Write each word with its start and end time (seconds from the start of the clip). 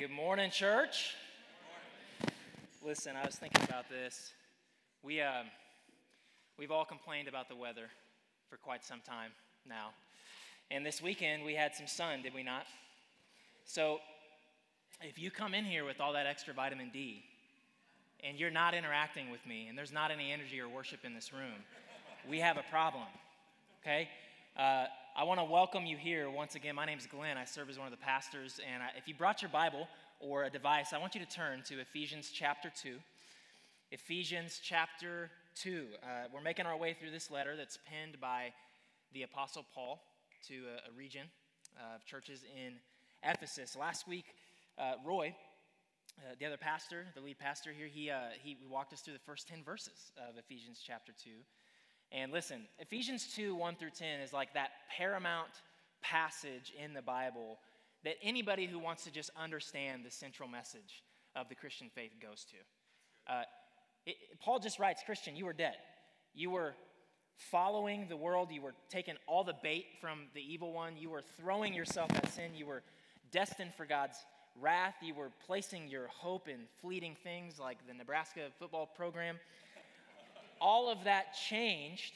Good 0.00 0.10
morning, 0.10 0.50
church. 0.50 1.14
Listen, 2.82 3.16
I 3.22 3.26
was 3.26 3.34
thinking 3.34 3.62
about 3.64 3.90
this. 3.90 4.32
We, 5.02 5.20
um, 5.20 5.44
we've 6.58 6.70
all 6.70 6.86
complained 6.86 7.28
about 7.28 7.50
the 7.50 7.54
weather 7.54 7.88
for 8.48 8.56
quite 8.56 8.82
some 8.82 9.02
time 9.06 9.32
now. 9.68 9.90
And 10.70 10.86
this 10.86 11.02
weekend, 11.02 11.44
we 11.44 11.54
had 11.54 11.74
some 11.74 11.86
sun, 11.86 12.22
did 12.22 12.32
we 12.32 12.42
not? 12.42 12.64
So, 13.66 13.98
if 15.02 15.18
you 15.18 15.30
come 15.30 15.52
in 15.52 15.66
here 15.66 15.84
with 15.84 16.00
all 16.00 16.14
that 16.14 16.24
extra 16.24 16.54
vitamin 16.54 16.88
D 16.90 17.22
and 18.24 18.38
you're 18.38 18.50
not 18.50 18.72
interacting 18.72 19.30
with 19.30 19.44
me 19.44 19.66
and 19.68 19.76
there's 19.76 19.92
not 19.92 20.10
any 20.10 20.32
energy 20.32 20.60
or 20.60 20.68
worship 20.70 21.00
in 21.04 21.12
this 21.12 21.30
room, 21.30 21.60
we 22.26 22.38
have 22.38 22.56
a 22.56 22.64
problem, 22.70 23.04
okay? 23.82 24.08
Uh, 24.58 24.86
I 25.20 25.24
want 25.24 25.38
to 25.38 25.44
welcome 25.44 25.84
you 25.84 25.98
here 25.98 26.30
once 26.30 26.54
again. 26.54 26.74
My 26.74 26.86
name 26.86 26.96
is 26.96 27.06
Glenn. 27.06 27.36
I 27.36 27.44
serve 27.44 27.68
as 27.68 27.76
one 27.76 27.86
of 27.86 27.90
the 27.90 28.02
pastors. 28.02 28.58
And 28.66 28.82
if 28.96 29.06
you 29.06 29.12
brought 29.14 29.42
your 29.42 29.50
Bible 29.50 29.86
or 30.18 30.44
a 30.44 30.50
device, 30.50 30.94
I 30.94 30.98
want 30.98 31.14
you 31.14 31.20
to 31.20 31.26
turn 31.26 31.62
to 31.64 31.78
Ephesians 31.78 32.30
chapter 32.32 32.72
2. 32.74 32.96
Ephesians 33.90 34.58
chapter 34.64 35.30
2. 35.56 35.88
Uh, 36.02 36.06
we're 36.32 36.40
making 36.40 36.64
our 36.64 36.74
way 36.74 36.96
through 36.98 37.10
this 37.10 37.30
letter 37.30 37.54
that's 37.54 37.78
penned 37.84 38.18
by 38.18 38.54
the 39.12 39.24
Apostle 39.24 39.66
Paul 39.74 40.02
to 40.48 40.54
a, 40.54 40.88
a 40.88 40.96
region 40.96 41.26
of 41.94 42.02
churches 42.06 42.42
in 42.56 42.76
Ephesus. 43.22 43.76
Last 43.76 44.08
week, 44.08 44.24
uh, 44.78 44.94
Roy, 45.04 45.34
uh, 46.18 46.34
the 46.38 46.46
other 46.46 46.56
pastor, 46.56 47.04
the 47.14 47.20
lead 47.20 47.38
pastor 47.38 47.72
here, 47.72 47.88
he, 47.88 48.08
uh, 48.08 48.20
he 48.42 48.56
walked 48.70 48.94
us 48.94 49.02
through 49.02 49.12
the 49.12 49.26
first 49.26 49.48
10 49.48 49.64
verses 49.64 50.12
of 50.16 50.38
Ephesians 50.38 50.80
chapter 50.82 51.12
2. 51.22 51.30
And 52.12 52.32
listen, 52.32 52.62
Ephesians 52.78 53.32
2 53.34 53.54
1 53.54 53.76
through 53.76 53.90
10 53.90 54.20
is 54.20 54.32
like 54.32 54.54
that 54.54 54.70
paramount 54.96 55.50
passage 56.02 56.72
in 56.82 56.92
the 56.92 57.02
Bible 57.02 57.58
that 58.04 58.14
anybody 58.22 58.66
who 58.66 58.78
wants 58.78 59.04
to 59.04 59.10
just 59.10 59.30
understand 59.40 60.04
the 60.04 60.10
central 60.10 60.48
message 60.48 61.04
of 61.36 61.48
the 61.48 61.54
Christian 61.54 61.88
faith 61.94 62.12
goes 62.20 62.44
to. 62.44 63.32
Uh, 63.32 63.42
it, 64.06 64.16
Paul 64.40 64.58
just 64.58 64.78
writes 64.78 65.02
Christian, 65.04 65.36
you 65.36 65.44
were 65.44 65.52
dead. 65.52 65.76
You 66.34 66.50
were 66.50 66.74
following 67.36 68.06
the 68.08 68.16
world. 68.16 68.48
You 68.50 68.62
were 68.62 68.74
taking 68.88 69.14
all 69.26 69.44
the 69.44 69.54
bait 69.62 69.86
from 70.00 70.26
the 70.34 70.40
evil 70.40 70.72
one. 70.72 70.96
You 70.96 71.10
were 71.10 71.22
throwing 71.38 71.74
yourself 71.74 72.10
at 72.14 72.30
sin. 72.32 72.54
You 72.54 72.66
were 72.66 72.82
destined 73.30 73.72
for 73.76 73.86
God's 73.86 74.18
wrath. 74.60 74.94
You 75.02 75.14
were 75.14 75.30
placing 75.46 75.88
your 75.88 76.08
hope 76.08 76.48
in 76.48 76.60
fleeting 76.80 77.16
things 77.22 77.58
like 77.58 77.78
the 77.86 77.94
Nebraska 77.94 78.48
football 78.58 78.86
program 78.86 79.38
all 80.60 80.90
of 80.90 81.04
that 81.04 81.34
changed 81.34 82.14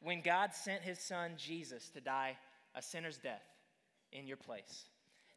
when 0.00 0.20
God 0.20 0.54
sent 0.54 0.82
his 0.82 0.98
son 0.98 1.32
Jesus 1.36 1.88
to 1.90 2.00
die 2.00 2.36
a 2.74 2.82
sinner's 2.82 3.18
death 3.18 3.42
in 4.12 4.26
your 4.26 4.36
place. 4.36 4.84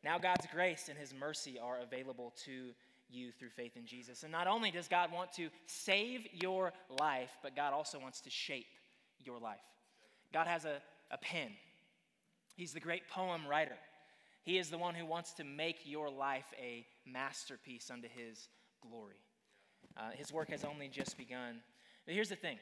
Now, 0.03 0.17
God's 0.17 0.47
grace 0.51 0.87
and 0.89 0.97
his 0.97 1.13
mercy 1.13 1.59
are 1.59 1.79
available 1.79 2.33
to 2.45 2.71
you 3.09 3.31
through 3.31 3.49
faith 3.49 3.75
in 3.75 3.85
Jesus. 3.85 4.23
And 4.23 4.31
not 4.31 4.47
only 4.47 4.71
does 4.71 4.87
God 4.87 5.11
want 5.11 5.33
to 5.33 5.49
save 5.65 6.27
your 6.31 6.73
life, 6.99 7.31
but 7.43 7.55
God 7.55 7.73
also 7.73 7.99
wants 7.99 8.21
to 8.21 8.29
shape 8.29 8.67
your 9.19 9.39
life. 9.39 9.59
God 10.33 10.47
has 10.47 10.65
a, 10.65 10.81
a 11.11 11.17
pen, 11.17 11.49
He's 12.55 12.73
the 12.73 12.79
great 12.79 13.07
poem 13.09 13.41
writer. 13.47 13.77
He 14.43 14.57
is 14.57 14.69
the 14.69 14.77
one 14.77 14.95
who 14.95 15.05
wants 15.05 15.33
to 15.33 15.43
make 15.43 15.77
your 15.83 16.09
life 16.09 16.45
a 16.59 16.85
masterpiece 17.05 17.91
unto 17.91 18.07
His 18.07 18.49
glory. 18.81 19.21
Uh, 19.97 20.11
his 20.15 20.31
work 20.31 20.49
has 20.49 20.63
only 20.63 20.87
just 20.87 21.17
begun. 21.17 21.61
But 22.05 22.15
here's 22.15 22.29
the 22.29 22.35
thing 22.35 22.57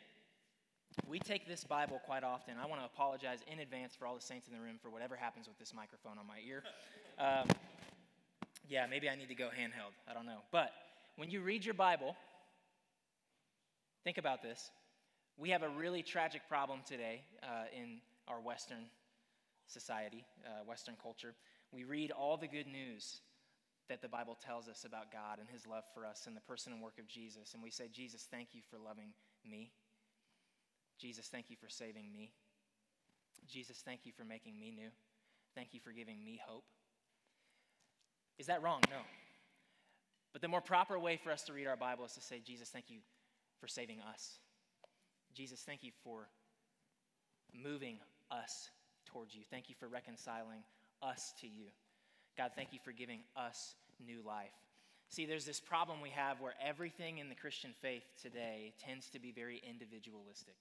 we 1.07 1.19
take 1.19 1.47
this 1.47 1.63
Bible 1.63 2.01
quite 2.05 2.23
often. 2.23 2.55
I 2.61 2.65
want 2.65 2.81
to 2.81 2.85
apologize 2.85 3.39
in 3.51 3.59
advance 3.59 3.95
for 3.95 4.05
all 4.05 4.15
the 4.15 4.21
saints 4.21 4.47
in 4.47 4.53
the 4.53 4.59
room 4.59 4.77
for 4.81 4.89
whatever 4.89 5.15
happens 5.15 5.47
with 5.47 5.57
this 5.57 5.73
microphone 5.73 6.17
on 6.17 6.27
my 6.27 6.39
ear. 6.47 6.63
Um, 7.19 7.49
yeah, 8.69 8.85
maybe 8.89 9.09
I 9.09 9.15
need 9.15 9.27
to 9.27 9.35
go 9.35 9.49
handheld. 9.49 9.91
I 10.09 10.13
don't 10.13 10.25
know. 10.25 10.37
But 10.53 10.71
when 11.17 11.29
you 11.29 11.41
read 11.41 11.65
your 11.65 11.73
Bible, 11.73 12.15
think 14.05 14.17
about 14.17 14.41
this. 14.41 14.71
We 15.37 15.49
have 15.49 15.61
a 15.61 15.67
really 15.67 16.01
tragic 16.01 16.43
problem 16.47 16.79
today 16.85 17.23
uh, 17.43 17.65
in 17.77 17.99
our 18.29 18.39
Western 18.39 18.85
society, 19.67 20.23
uh, 20.45 20.63
Western 20.65 20.95
culture. 21.03 21.33
We 21.73 21.83
read 21.83 22.11
all 22.11 22.37
the 22.37 22.47
good 22.47 22.67
news 22.67 23.19
that 23.89 24.01
the 24.01 24.07
Bible 24.07 24.37
tells 24.45 24.69
us 24.69 24.85
about 24.85 25.11
God 25.11 25.39
and 25.39 25.49
His 25.49 25.67
love 25.67 25.83
for 25.93 26.05
us 26.05 26.25
and 26.25 26.37
the 26.37 26.41
person 26.41 26.71
and 26.71 26.81
work 26.81 26.99
of 26.99 27.07
Jesus. 27.07 27.53
And 27.53 27.61
we 27.61 27.71
say, 27.71 27.89
Jesus, 27.91 28.29
thank 28.31 28.49
you 28.53 28.61
for 28.69 28.77
loving 28.77 29.09
me. 29.49 29.71
Jesus, 30.99 31.27
thank 31.27 31.49
you 31.49 31.55
for 31.55 31.69
saving 31.69 32.11
me. 32.11 32.31
Jesus, 33.47 33.81
thank 33.83 34.01
you 34.05 34.11
for 34.11 34.23
making 34.23 34.59
me 34.59 34.71
new. 34.71 34.89
Thank 35.55 35.73
you 35.73 35.79
for 35.79 35.91
giving 35.91 36.23
me 36.23 36.39
hope. 36.45 36.65
Is 38.37 38.47
that 38.47 38.61
wrong? 38.61 38.81
No. 38.89 38.99
But 40.31 40.41
the 40.41 40.47
more 40.47 40.61
proper 40.61 40.99
way 40.99 41.17
for 41.17 41.31
us 41.31 41.43
to 41.43 41.53
read 41.53 41.67
our 41.67 41.75
Bible 41.75 42.05
is 42.05 42.13
to 42.13 42.21
say, 42.21 42.41
Jesus, 42.45 42.69
thank 42.69 42.89
you 42.89 42.99
for 43.59 43.67
saving 43.67 43.99
us. 44.13 44.39
Jesus, 45.33 45.61
thank 45.65 45.83
you 45.83 45.91
for 46.03 46.27
moving 47.53 47.97
us 48.31 48.69
towards 49.05 49.33
you. 49.33 49.41
Thank 49.49 49.69
you 49.69 49.75
for 49.79 49.87
reconciling 49.87 50.63
us 51.01 51.33
to 51.41 51.47
you. 51.47 51.67
God, 52.37 52.51
thank 52.55 52.73
you 52.73 52.79
for 52.83 52.91
giving 52.91 53.21
us 53.35 53.75
new 54.05 54.21
life. 54.25 54.53
See, 55.09 55.25
there's 55.25 55.45
this 55.45 55.59
problem 55.59 56.01
we 56.01 56.11
have 56.11 56.39
where 56.39 56.53
everything 56.63 57.17
in 57.17 57.29
the 57.29 57.35
Christian 57.35 57.73
faith 57.81 58.03
today 58.21 58.73
tends 58.77 59.09
to 59.09 59.19
be 59.19 59.31
very 59.31 59.59
individualistic. 59.67 60.55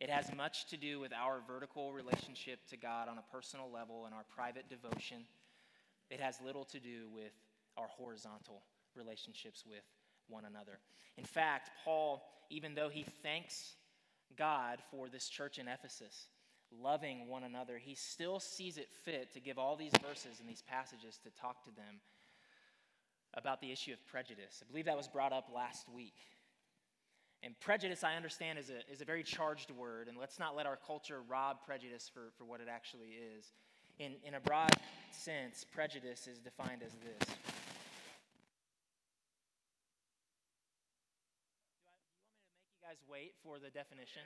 It 0.00 0.10
has 0.10 0.34
much 0.36 0.66
to 0.70 0.76
do 0.76 0.98
with 0.98 1.12
our 1.12 1.40
vertical 1.46 1.92
relationship 1.92 2.58
to 2.70 2.76
God 2.76 3.08
on 3.08 3.18
a 3.18 3.32
personal 3.32 3.70
level 3.72 4.06
and 4.06 4.14
our 4.14 4.24
private 4.34 4.68
devotion. 4.68 5.18
It 6.10 6.20
has 6.20 6.40
little 6.44 6.64
to 6.66 6.80
do 6.80 7.08
with 7.14 7.30
our 7.76 7.86
horizontal 7.86 8.62
relationships 8.96 9.62
with 9.64 9.84
one 10.28 10.44
another. 10.44 10.80
In 11.16 11.24
fact, 11.24 11.70
Paul, 11.84 12.22
even 12.50 12.74
though 12.74 12.88
he 12.88 13.04
thanks 13.22 13.76
God 14.36 14.78
for 14.90 15.08
this 15.08 15.28
church 15.28 15.58
in 15.58 15.68
Ephesus, 15.68 16.26
loving 16.82 17.28
one 17.28 17.44
another, 17.44 17.78
he 17.78 17.94
still 17.94 18.40
sees 18.40 18.76
it 18.76 18.88
fit 19.04 19.32
to 19.34 19.40
give 19.40 19.56
all 19.56 19.76
these 19.76 19.92
verses 20.04 20.40
and 20.40 20.48
these 20.48 20.62
passages 20.62 21.18
to 21.22 21.30
talk 21.30 21.62
to 21.64 21.70
them 21.70 22.00
about 23.38 23.60
the 23.60 23.70
issue 23.70 23.92
of 23.92 24.04
prejudice. 24.06 24.62
I 24.62 24.66
believe 24.70 24.86
that 24.86 24.96
was 24.96 25.08
brought 25.08 25.32
up 25.32 25.48
last 25.54 25.88
week. 25.88 26.16
And 27.42 27.54
prejudice, 27.60 28.02
I 28.02 28.16
understand, 28.16 28.58
is 28.58 28.68
a, 28.70 28.80
is 28.92 29.00
a 29.00 29.04
very 29.04 29.22
charged 29.22 29.70
word, 29.70 30.08
and 30.08 30.18
let's 30.18 30.40
not 30.40 30.56
let 30.56 30.66
our 30.66 30.76
culture 30.76 31.20
rob 31.28 31.58
prejudice 31.64 32.10
for, 32.12 32.32
for 32.36 32.44
what 32.44 32.60
it 32.60 32.66
actually 32.68 33.10
is. 33.10 33.52
In, 34.00 34.14
in 34.24 34.34
a 34.34 34.40
broad 34.40 34.72
sense, 35.12 35.64
prejudice 35.72 36.26
is 36.26 36.40
defined 36.40 36.82
as 36.84 36.92
this. 36.94 37.28
Do, 37.28 37.34
I, 37.34 37.38
do 41.70 41.78
you 41.78 41.86
want 41.86 41.98
me 42.02 42.50
to 42.50 42.58
make 42.58 42.74
you 42.74 42.82
guys 42.82 42.98
wait 43.08 43.34
for 43.44 43.58
the 43.58 43.70
definition? 43.70 44.22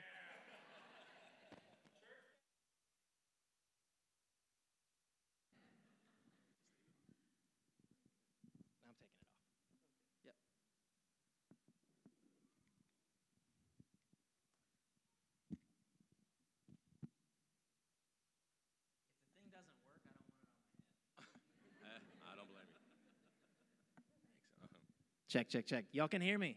Check, 25.33 25.49
check, 25.49 25.65
check. 25.65 25.85
Y'all 25.91 26.07
can 26.07 26.21
hear 26.21 26.37
me. 26.37 26.55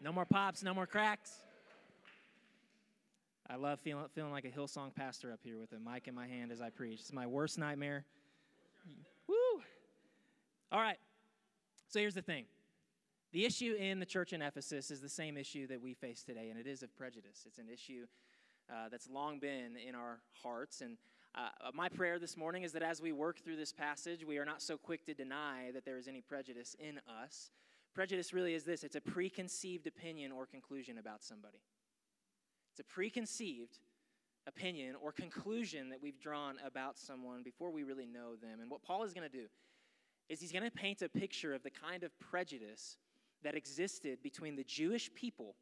No 0.00 0.10
more 0.10 0.24
pops, 0.24 0.64
no 0.64 0.74
more 0.74 0.88
cracks. 0.88 1.36
I 3.48 3.54
love 3.54 3.78
feeling, 3.78 4.06
feeling 4.12 4.32
like 4.32 4.44
a 4.44 4.48
Hillsong 4.48 4.92
pastor 4.92 5.32
up 5.32 5.38
here 5.44 5.56
with 5.56 5.70
a 5.70 5.78
mic 5.78 6.08
in 6.08 6.16
my 6.16 6.26
hand 6.26 6.50
as 6.50 6.60
I 6.60 6.70
preach. 6.70 6.98
It's 6.98 7.12
my 7.12 7.28
worst 7.28 7.58
nightmare. 7.58 8.04
Woo! 9.28 9.62
All 10.72 10.80
right. 10.80 10.96
So 11.90 12.00
here's 12.00 12.14
the 12.14 12.22
thing 12.22 12.46
the 13.30 13.44
issue 13.44 13.76
in 13.78 14.00
the 14.00 14.06
church 14.06 14.32
in 14.32 14.42
Ephesus 14.42 14.90
is 14.90 15.00
the 15.00 15.08
same 15.08 15.36
issue 15.36 15.68
that 15.68 15.80
we 15.80 15.94
face 15.94 16.24
today, 16.24 16.50
and 16.50 16.58
it 16.58 16.66
is 16.66 16.82
of 16.82 16.92
prejudice. 16.96 17.44
It's 17.46 17.58
an 17.58 17.68
issue 17.72 18.06
uh, 18.68 18.88
that's 18.90 19.08
long 19.08 19.38
been 19.38 19.76
in 19.76 19.94
our 19.94 20.18
hearts. 20.42 20.80
And 20.80 20.96
uh, 21.36 21.70
my 21.72 21.88
prayer 21.88 22.18
this 22.18 22.36
morning 22.36 22.64
is 22.64 22.72
that 22.72 22.82
as 22.82 23.00
we 23.00 23.12
work 23.12 23.38
through 23.44 23.58
this 23.58 23.72
passage, 23.72 24.24
we 24.24 24.38
are 24.38 24.44
not 24.44 24.60
so 24.60 24.76
quick 24.76 25.06
to 25.06 25.14
deny 25.14 25.70
that 25.72 25.84
there 25.84 25.98
is 25.98 26.08
any 26.08 26.20
prejudice 26.20 26.74
in 26.80 27.00
us 27.22 27.52
Prejudice 27.98 28.32
really 28.32 28.54
is 28.54 28.62
this 28.62 28.84
it's 28.84 28.94
a 28.94 29.00
preconceived 29.00 29.88
opinion 29.88 30.30
or 30.30 30.46
conclusion 30.46 30.98
about 30.98 31.24
somebody. 31.24 31.58
It's 32.70 32.78
a 32.78 32.84
preconceived 32.84 33.80
opinion 34.46 34.94
or 35.02 35.10
conclusion 35.10 35.88
that 35.88 36.00
we've 36.00 36.20
drawn 36.20 36.58
about 36.64 36.96
someone 36.96 37.42
before 37.42 37.72
we 37.72 37.82
really 37.82 38.06
know 38.06 38.36
them. 38.36 38.60
And 38.60 38.70
what 38.70 38.84
Paul 38.84 39.02
is 39.02 39.12
going 39.12 39.28
to 39.28 39.36
do 39.36 39.46
is 40.28 40.40
he's 40.40 40.52
going 40.52 40.62
to 40.62 40.70
paint 40.70 41.02
a 41.02 41.08
picture 41.08 41.52
of 41.52 41.64
the 41.64 41.70
kind 41.70 42.04
of 42.04 42.16
prejudice 42.20 42.98
that 43.42 43.56
existed 43.56 44.22
between 44.22 44.54
the 44.54 44.62
Jewish 44.62 45.12
people 45.16 45.56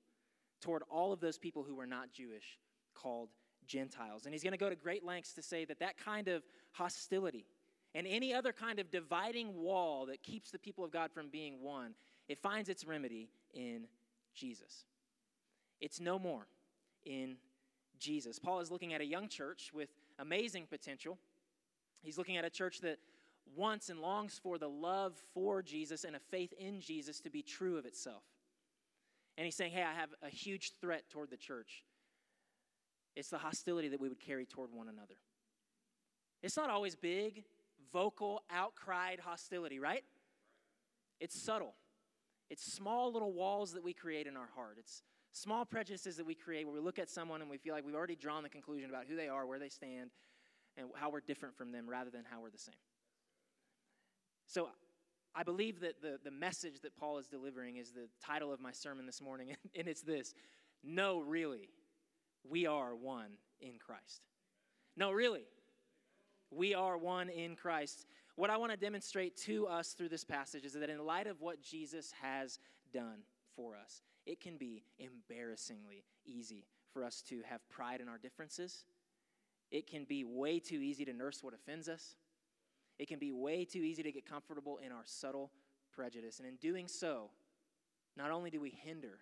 toward 0.61 0.83
all 0.91 1.15
of 1.15 1.21
those 1.21 1.39
people 1.39 1.63
who 1.63 1.75
were 1.75 1.87
not 1.87 2.13
Jewish, 2.13 2.59
called 2.95 3.31
Gentiles. 3.67 4.27
And 4.27 4.35
he's 4.35 4.43
going 4.43 4.53
to 4.53 4.59
go 4.59 4.69
to 4.69 4.77
great 4.77 5.07
lengths 5.07 5.33
to 5.33 5.43
say 5.43 5.65
that 5.65 5.79
that 5.79 5.97
kind 5.97 6.29
of 6.29 6.43
hostility 6.73 7.47
and 7.95 8.07
any 8.07 8.35
other 8.35 8.53
kind 8.53 8.79
of 8.79 8.91
dividing 8.91 9.57
wall 9.57 10.05
that 10.05 10.23
keeps 10.23 10.51
the 10.51 10.59
people 10.59 10.85
of 10.85 10.91
God 10.91 11.11
from 11.11 11.31
being 11.31 11.63
one, 11.63 11.95
it 12.29 12.39
finds 12.39 12.69
its 12.69 12.85
remedy 12.85 13.29
in 13.55 13.87
Jesus. 14.35 14.85
It's 15.81 16.01
no 16.01 16.19
more 16.19 16.47
in 17.05 17.37
Jesus. 17.99 18.39
Paul 18.39 18.61
is 18.61 18.71
looking 18.71 18.95
at 18.95 19.01
a 19.01 19.05
young 19.05 19.29
church 19.29 19.71
with 19.73 19.91
amazing 20.19 20.67
potential. 20.69 21.19
He's 22.03 22.19
looking 22.19 22.37
at 22.37 22.45
a 22.45 22.51
church 22.51 22.81
that 22.81 22.99
wants 23.55 23.89
and 23.89 24.01
longs 24.01 24.41
for 24.43 24.59
the 24.59 24.69
love 24.69 25.15
for 25.33 25.63
Jesus 25.63 26.05
and 26.05 26.17
a 26.17 26.19
faith 26.19 26.53
in 26.59 26.81
Jesus 26.81 27.21
to 27.21 27.31
be 27.31 27.43
true 27.43 27.79
of 27.79 27.87
itself. 27.87 28.23
And 29.39 29.45
he's 29.45 29.55
saying, 29.55 29.73
Hey, 29.73 29.83
I 29.83 29.95
have 29.95 30.11
a 30.23 30.29
huge 30.29 30.73
threat 30.81 31.09
toward 31.11 31.31
the 31.31 31.37
church. 31.37 31.85
It's 33.15 33.31
the 33.31 33.39
hostility 33.39 33.89
that 33.89 34.01
we 34.01 34.09
would 34.09 34.21
carry 34.21 34.47
toward 34.47 34.73
one 34.73 34.89
another. 34.89 35.15
It's 36.43 36.57
not 36.57 36.71
always 36.71 36.95
big, 36.95 37.45
vocal, 37.93 38.43
outcried 38.55 39.21
hostility, 39.21 39.79
right? 39.79 40.05
It's 41.19 41.41
subtle. 41.43 41.75
It's 42.49 42.73
small 42.73 43.13
little 43.13 43.33
walls 43.33 43.73
that 43.73 43.83
we 43.83 43.93
create 43.93 44.27
in 44.27 44.37
our 44.37 44.49
heart. 44.55 44.77
It's 44.79 45.03
small 45.33 45.65
prejudices 45.65 46.17
that 46.17 46.27
we 46.27 46.35
create 46.35 46.65
where 46.65 46.75
we 46.75 46.81
look 46.81 46.99
at 46.99 47.11
someone 47.11 47.41
and 47.43 47.51
we 47.51 47.59
feel 47.59 47.75
like 47.75 47.85
we've 47.85 47.95
already 47.95 48.17
drawn 48.17 48.43
the 48.43 48.49
conclusion 48.49 48.89
about 48.89 49.05
who 49.09 49.17
they 49.17 49.29
are, 49.29 49.47
where 49.47 49.59
they 49.59 49.69
stand, 49.69 50.11
and 50.77 50.89
how 50.95 51.11
we're 51.11 51.21
different 51.21 51.57
from 51.57 51.73
them 51.73 51.89
rather 51.89 52.11
than 52.11 52.23
how 52.31 52.41
we're 52.41 52.51
the 52.51 52.59
same. 52.59 52.75
So 54.47 54.69
I 55.35 55.43
believe 55.43 55.81
that 55.81 56.01
the, 56.01 56.19
the 56.23 56.31
message 56.31 56.81
that 56.83 56.97
Paul 56.97 57.19
is 57.19 57.27
delivering 57.27 57.77
is 57.77 57.91
the 57.91 58.09
title 58.25 58.53
of 58.53 58.61
my 58.61 58.73
sermon 58.73 59.07
this 59.07 59.21
morning, 59.21 59.55
and 59.77 59.89
it's 59.89 60.03
this 60.03 60.35
No, 60.83 61.21
really, 61.21 61.69
we 62.49 62.67
are 62.67 62.95
one 62.95 63.33
in 63.61 63.79
Christ. 63.79 64.23
No, 64.97 65.11
really, 65.11 65.45
we 66.51 66.75
are 66.75 66.97
one 66.97 67.29
in 67.29 67.57
Christ. 67.57 68.07
What 68.37 68.51
I 68.51 68.59
want 68.59 68.71
to 68.71 68.77
demonstrate 68.77 69.37
to 69.45 69.67
us 69.67 69.93
through 69.93 70.11
this 70.11 70.25
passage 70.25 70.65
is 70.65 70.75
that 70.75 70.91
in 70.91 71.05
light 71.05 71.27
of 71.27 71.41
what 71.41 71.63
Jesus 71.63 72.13
has 72.21 72.59
done 72.93 73.21
for 73.55 73.77
us, 73.77 74.03
it 74.27 74.41
can 74.41 74.59
be 74.59 74.85
embarrassingly 74.99 76.05
easy 76.27 76.67
for 76.93 77.03
us 77.03 77.23
to 77.29 77.41
have 77.49 77.67
pride 77.71 78.01
in 78.01 78.09
our 78.09 78.19
differences. 78.19 78.85
It 79.71 79.87
can 79.87 80.05
be 80.05 80.23
way 80.23 80.59
too 80.59 80.81
easy 80.81 81.05
to 81.07 81.15
nurse 81.15 81.43
what 81.43 81.55
offends 81.55 81.89
us. 81.89 82.17
It 82.99 83.09
can 83.09 83.19
be 83.19 83.33
way 83.33 83.65
too 83.65 83.83
easy 83.83 84.03
to 84.03 84.13
get 84.13 84.29
comfortable 84.29 84.79
in 84.85 84.93
our 84.93 85.05
subtle 85.05 85.51
prejudice. 85.95 86.39
And 86.39 86.47
in 86.47 86.57
doing 86.57 86.89
so, 86.89 87.31
not 88.17 88.31
only 88.31 88.51
do 88.51 88.61
we 88.61 88.71
hinder 88.71 89.19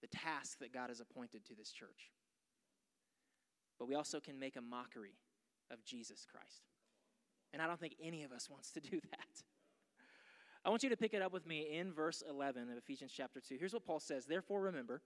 the 0.00 0.08
task 0.08 0.58
that 0.58 0.72
God 0.72 0.88
has 0.88 1.00
appointed 1.00 1.44
to 1.46 1.54
this 1.54 1.70
church, 1.70 2.10
but 3.78 3.86
we 3.86 3.94
also 3.94 4.18
can 4.20 4.38
make 4.38 4.56
a 4.56 4.60
mockery 4.60 5.14
of 5.70 5.84
Jesus 5.84 6.26
Christ. 6.30 6.64
And 7.52 7.60
I 7.60 7.66
don't 7.66 7.80
think 7.80 7.96
any 8.02 8.22
of 8.22 8.32
us 8.32 8.48
wants 8.48 8.70
to 8.72 8.80
do 8.80 9.00
that. 9.10 9.42
I 10.64 10.68
want 10.68 10.82
you 10.82 10.90
to 10.90 10.96
pick 10.96 11.14
it 11.14 11.22
up 11.22 11.32
with 11.32 11.46
me 11.46 11.68
in 11.72 11.92
verse 11.92 12.22
11 12.28 12.70
of 12.70 12.76
Ephesians 12.76 13.12
chapter 13.16 13.40
2. 13.40 13.56
Here's 13.58 13.72
what 13.72 13.84
Paul 13.84 14.00
says 14.00 14.26
Therefore, 14.26 14.60
remember 14.60 15.00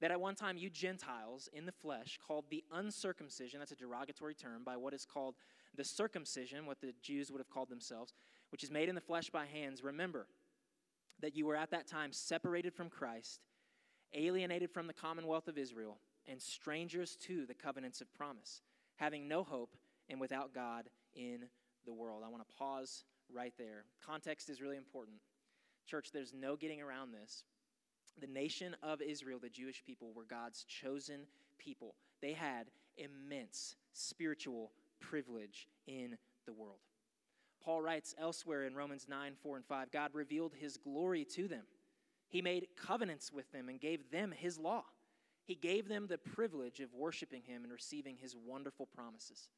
that 0.00 0.10
at 0.10 0.20
one 0.20 0.34
time 0.34 0.56
you 0.56 0.68
Gentiles 0.68 1.48
in 1.52 1.64
the 1.64 1.72
flesh, 1.72 2.18
called 2.26 2.46
the 2.50 2.64
uncircumcision, 2.72 3.60
that's 3.60 3.70
a 3.70 3.76
derogatory 3.76 4.34
term, 4.34 4.64
by 4.64 4.76
what 4.76 4.92
is 4.92 5.06
called 5.06 5.36
the 5.76 5.84
circumcision, 5.84 6.66
what 6.66 6.80
the 6.80 6.92
Jews 7.00 7.30
would 7.30 7.38
have 7.38 7.48
called 7.48 7.68
themselves, 7.68 8.12
which 8.50 8.64
is 8.64 8.70
made 8.70 8.88
in 8.88 8.96
the 8.96 9.00
flesh 9.00 9.30
by 9.30 9.46
hands, 9.46 9.84
remember 9.84 10.26
that 11.20 11.36
you 11.36 11.46
were 11.46 11.54
at 11.54 11.70
that 11.70 11.86
time 11.86 12.12
separated 12.12 12.74
from 12.74 12.90
Christ, 12.90 13.40
alienated 14.12 14.72
from 14.72 14.88
the 14.88 14.92
commonwealth 14.92 15.46
of 15.46 15.56
Israel, 15.56 15.98
and 16.26 16.42
strangers 16.42 17.16
to 17.22 17.46
the 17.46 17.54
covenants 17.54 18.00
of 18.00 18.12
promise, 18.12 18.60
having 18.96 19.28
no 19.28 19.44
hope 19.44 19.76
and 20.08 20.20
without 20.20 20.52
God 20.52 20.88
in 21.14 21.44
the 21.84 21.92
world. 21.92 22.22
I 22.24 22.28
want 22.28 22.46
to 22.46 22.56
pause 22.56 23.04
right 23.32 23.52
there. 23.58 23.84
Context 24.04 24.48
is 24.50 24.60
really 24.60 24.76
important. 24.76 25.16
Church, 25.86 26.10
there's 26.12 26.32
no 26.32 26.56
getting 26.56 26.80
around 26.80 27.12
this. 27.12 27.44
The 28.20 28.26
nation 28.26 28.76
of 28.82 29.00
Israel, 29.00 29.38
the 29.40 29.48
Jewish 29.48 29.82
people, 29.84 30.12
were 30.14 30.24
God's 30.24 30.64
chosen 30.64 31.20
people. 31.58 31.94
They 32.20 32.32
had 32.32 32.70
immense 32.96 33.76
spiritual 33.92 34.72
privilege 35.00 35.68
in 35.86 36.16
the 36.46 36.52
world. 36.52 36.78
Paul 37.64 37.80
writes 37.80 38.14
elsewhere 38.18 38.64
in 38.64 38.74
Romans 38.74 39.06
9 39.08 39.34
4 39.42 39.56
and 39.56 39.64
5 39.64 39.92
God 39.92 40.10
revealed 40.12 40.52
his 40.58 40.76
glory 40.76 41.24
to 41.36 41.48
them. 41.48 41.62
He 42.28 42.42
made 42.42 42.68
covenants 42.76 43.32
with 43.32 43.50
them 43.52 43.68
and 43.68 43.80
gave 43.80 44.10
them 44.10 44.32
his 44.36 44.58
law. 44.58 44.84
He 45.44 45.54
gave 45.54 45.88
them 45.88 46.06
the 46.06 46.18
privilege 46.18 46.80
of 46.80 46.94
worshiping 46.94 47.42
him 47.42 47.62
and 47.64 47.72
receiving 47.72 48.16
his 48.16 48.36
wonderful 48.36 48.86
promises. 48.86 49.48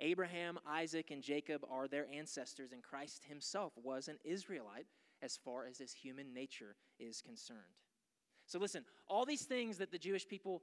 Abraham, 0.00 0.58
Isaac, 0.66 1.10
and 1.10 1.22
Jacob 1.22 1.62
are 1.70 1.88
their 1.88 2.06
ancestors, 2.12 2.72
and 2.72 2.82
Christ 2.82 3.24
himself 3.28 3.72
was 3.82 4.08
an 4.08 4.18
Israelite 4.24 4.86
as 5.22 5.36
far 5.36 5.66
as 5.66 5.78
his 5.78 5.92
human 5.92 6.34
nature 6.34 6.76
is 6.98 7.22
concerned. 7.22 7.60
So, 8.46 8.58
listen, 8.58 8.84
all 9.08 9.24
these 9.24 9.44
things 9.44 9.78
that 9.78 9.90
the 9.90 9.98
Jewish 9.98 10.26
people 10.26 10.62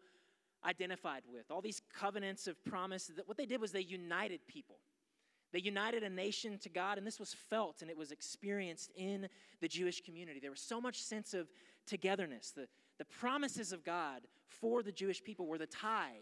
identified 0.65 1.23
with, 1.31 1.49
all 1.49 1.61
these 1.61 1.81
covenants 1.93 2.47
of 2.47 2.63
promise, 2.63 3.07
that 3.15 3.27
what 3.27 3.37
they 3.37 3.45
did 3.45 3.59
was 3.59 3.71
they 3.71 3.81
united 3.81 4.45
people. 4.47 4.77
They 5.51 5.59
united 5.59 6.03
a 6.03 6.09
nation 6.09 6.57
to 6.59 6.69
God, 6.69 6.97
and 6.97 7.05
this 7.05 7.19
was 7.19 7.33
felt 7.33 7.81
and 7.81 7.91
it 7.91 7.97
was 7.97 8.11
experienced 8.11 8.91
in 8.95 9.27
the 9.59 9.67
Jewish 9.67 10.01
community. 10.01 10.39
There 10.39 10.51
was 10.51 10.61
so 10.61 10.79
much 10.79 11.01
sense 11.01 11.33
of 11.33 11.49
togetherness. 11.87 12.51
The, 12.51 12.67
the 12.99 13.05
promises 13.05 13.73
of 13.73 13.83
God 13.83 14.21
for 14.47 14.81
the 14.81 14.91
Jewish 14.91 15.23
people 15.23 15.47
were 15.47 15.57
the 15.57 15.65
tie, 15.65 16.19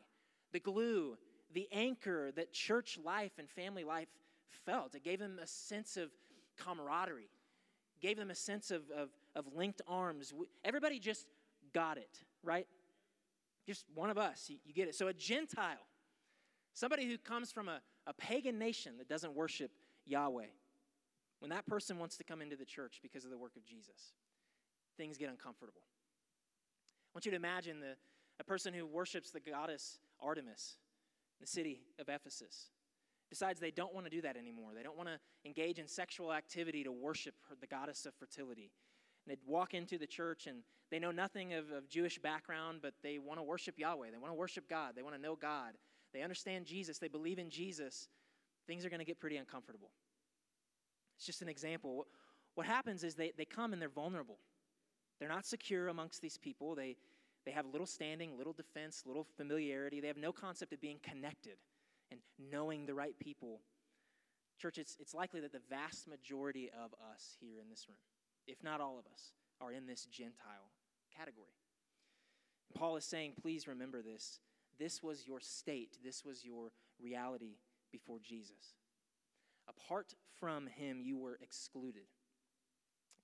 the 0.52 0.60
glue, 0.60 1.18
the 1.54 1.68
anchor 1.72 2.32
that 2.36 2.54
church 2.54 2.98
life 3.04 3.32
and 3.38 3.50
family 3.50 3.84
life 3.84 4.10
felt. 4.66 4.96
It 4.96 5.04
gave 5.04 5.20
them 5.20 5.40
a 5.42 5.48
sense 5.48 5.98
of 5.98 6.10
camaraderie, 6.58 7.30
gave 8.02 8.18
them 8.18 8.30
a 8.30 8.36
sense 8.36 8.72
of, 8.72 8.84
of, 8.92 9.10
of 9.36 9.46
linked 9.56 9.82
arms. 9.88 10.34
Everybody 10.64 11.00
just 11.00 11.26
got 11.74 11.98
it, 11.98 12.20
right? 12.44 12.68
Just 13.66 13.86
one 13.94 14.10
of 14.10 14.18
us, 14.18 14.46
you, 14.50 14.58
you 14.66 14.74
get 14.74 14.88
it. 14.88 14.96
So 14.96 15.08
a 15.08 15.14
Gentile, 15.14 15.86
somebody 16.74 17.08
who 17.08 17.18
comes 17.18 17.52
from 17.52 17.68
a, 17.68 17.82
a 18.08 18.14
pagan 18.14 18.58
nation 18.58 18.98
that 18.98 19.08
doesn't 19.08 19.34
worship 19.34 19.72
Yahweh, 20.06 20.46
when 21.40 21.50
that 21.50 21.66
person 21.68 22.00
wants 22.00 22.18
to 22.18 22.24
come 22.24 22.42
into 22.42 22.56
the 22.56 22.66
church 22.66 23.00
because 23.02 23.26
of 23.26 23.32
the 23.32 23.38
work 23.38 23.56
of 23.56 23.66
Jesus, 23.66 24.14
things 24.98 25.18
get 25.18 25.30
uncomfortable. 25.30 25.82
I 25.82 27.12
want 27.16 27.26
you 27.26 27.32
to 27.32 27.38
imagine 27.38 27.80
the, 27.80 27.96
a 28.40 28.44
person 28.44 28.74
who 28.74 28.86
worships 28.86 29.32
the 29.32 29.40
goddess 29.40 30.00
Artemis 30.20 30.78
the 31.40 31.48
city 31.48 31.82
of 32.00 32.10
Ephesus 32.10 32.70
decides 33.30 33.60
they 33.60 33.72
don't 33.72 33.94
want 33.94 34.06
to 34.06 34.10
do 34.10 34.22
that 34.22 34.36
anymore. 34.36 34.72
They 34.76 34.84
don't 34.84 34.98
want 34.98 35.10
to 35.10 35.20
engage 35.46 35.80
in 35.80 35.88
sexual 35.88 36.34
activity 36.34 36.84
to 36.84 36.92
worship 36.92 37.36
the 37.62 37.68
goddess 37.68 38.06
of 38.06 38.14
fertility. 38.16 38.72
And 39.26 39.36
they 39.36 39.40
walk 39.46 39.74
into 39.74 39.98
the 39.98 40.08
church 40.08 40.48
and 40.48 40.64
they 40.90 41.00
know 41.00 41.12
nothing 41.12 41.54
of, 41.54 41.70
of 41.72 41.88
Jewish 41.88 42.18
background, 42.18 42.80
but 42.82 42.94
they 43.04 43.20
want 43.20 43.40
to 43.40 43.44
worship 43.44 43.78
Yahweh. 43.78 44.10
They 44.12 44.18
want 44.18 44.32
to 44.32 44.38
worship 44.38 44.68
God. 44.68 44.94
They 44.96 45.04
want 45.04 45.16
to 45.16 45.22
know 45.22 45.36
God. 45.36 45.74
They 46.14 46.24
understand 46.24 46.66
Jesus. 46.66 46.98
They 46.98 47.08
believe 47.08 47.38
in 47.38 47.50
Jesus. 47.50 48.08
Things 48.68 48.86
are 48.86 48.90
going 48.90 49.00
to 49.00 49.06
get 49.06 49.20
pretty 49.20 49.38
uncomfortable. 49.38 49.92
It's 51.18 51.26
just 51.26 51.42
an 51.42 51.50
example. 51.50 52.08
What 52.56 52.66
happens 52.66 53.04
is 53.04 53.14
they, 53.14 53.32
they 53.38 53.46
come 53.46 53.74
and 53.74 53.82
they're 53.82 53.90
vulnerable. 53.90 54.40
They're 55.20 55.30
not 55.30 55.46
secure 55.46 55.90
amongst 55.90 56.22
these 56.22 56.38
people. 56.38 56.76
They, 56.76 56.96
they 57.50 57.56
have 57.56 57.66
little 57.66 57.88
standing, 57.88 58.38
little 58.38 58.54
defense, 58.54 59.02
little 59.08 59.26
familiarity. 59.36 60.00
They 60.00 60.08
have 60.08 60.18
no 60.18 60.32
concept 60.32 60.72
of 60.72 60.80
being 60.80 61.00
connected 61.02 61.56
and 62.12 62.20
knowing 62.52 62.86
the 62.86 62.94
right 62.94 63.18
people. 63.18 63.62
Church, 64.62 64.78
it's, 64.78 64.98
it's 65.00 65.16
likely 65.16 65.40
that 65.40 65.52
the 65.52 65.62
vast 65.68 66.08
majority 66.08 66.70
of 66.70 66.94
us 67.12 67.38
here 67.40 67.60
in 67.60 67.68
this 67.68 67.88
room, 67.88 67.98
if 68.46 68.64
not 68.64 68.82
all 68.82 69.00
of 69.00 69.12
us, 69.12 69.32
are 69.60 69.72
in 69.72 69.88
this 69.88 70.06
Gentile 70.06 70.70
category. 71.18 71.58
And 72.68 72.80
Paul 72.80 72.98
is 72.98 73.04
saying, 73.04 73.34
please 73.42 73.68
remember 73.68 74.04
this. 74.04 74.42
This 74.78 75.02
was 75.02 75.26
your 75.26 75.40
state, 75.40 75.98
this 76.04 76.24
was 76.24 76.46
your 76.46 76.70
reality 77.02 77.56
before 77.92 78.20
Jesus. 78.24 78.76
Apart 79.68 80.14
from 80.40 80.68
him, 80.68 81.02
you 81.02 81.18
were 81.18 81.40
excluded. 81.42 82.06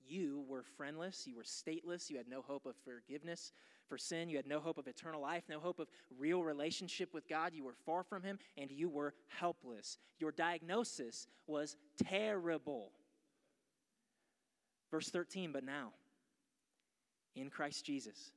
You 0.07 0.45
were 0.47 0.63
friendless, 0.63 1.27
you 1.27 1.35
were 1.35 1.43
stateless, 1.43 2.09
you 2.09 2.17
had 2.17 2.27
no 2.27 2.41
hope 2.41 2.65
of 2.65 2.73
forgiveness 2.83 3.51
for 3.87 3.97
sin, 3.97 4.29
you 4.29 4.37
had 4.37 4.47
no 4.47 4.59
hope 4.59 4.77
of 4.77 4.87
eternal 4.87 5.21
life, 5.21 5.43
no 5.49 5.59
hope 5.59 5.79
of 5.79 5.87
real 6.17 6.43
relationship 6.43 7.13
with 7.13 7.27
God. 7.27 7.53
You 7.53 7.63
were 7.63 7.75
far 7.85 8.03
from 8.03 8.23
Him, 8.23 8.39
and 8.57 8.71
you 8.71 8.89
were 8.89 9.13
helpless. 9.27 9.97
Your 10.19 10.31
diagnosis 10.31 11.27
was 11.47 11.75
terrible. 12.03 12.91
Verse 14.91 15.09
13, 15.09 15.51
but 15.51 15.63
now, 15.63 15.91
in 17.35 17.49
Christ 17.49 17.85
Jesus, 17.85 18.31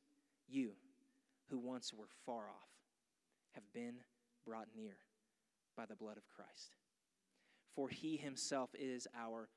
you 0.49 0.71
who 1.51 1.59
once 1.59 1.93
were 1.93 2.09
far 2.27 2.49
off 2.49 2.69
have 3.53 3.73
been 3.73 3.95
brought 4.47 4.69
near 4.77 4.97
by 5.77 5.87
the 5.87 5.95
blood 5.95 6.17
of 6.17 6.29
Christ. 6.35 6.77
For 7.75 7.89
he 7.89 8.17
himself 8.17 8.71
is 8.79 9.07
our 9.17 9.49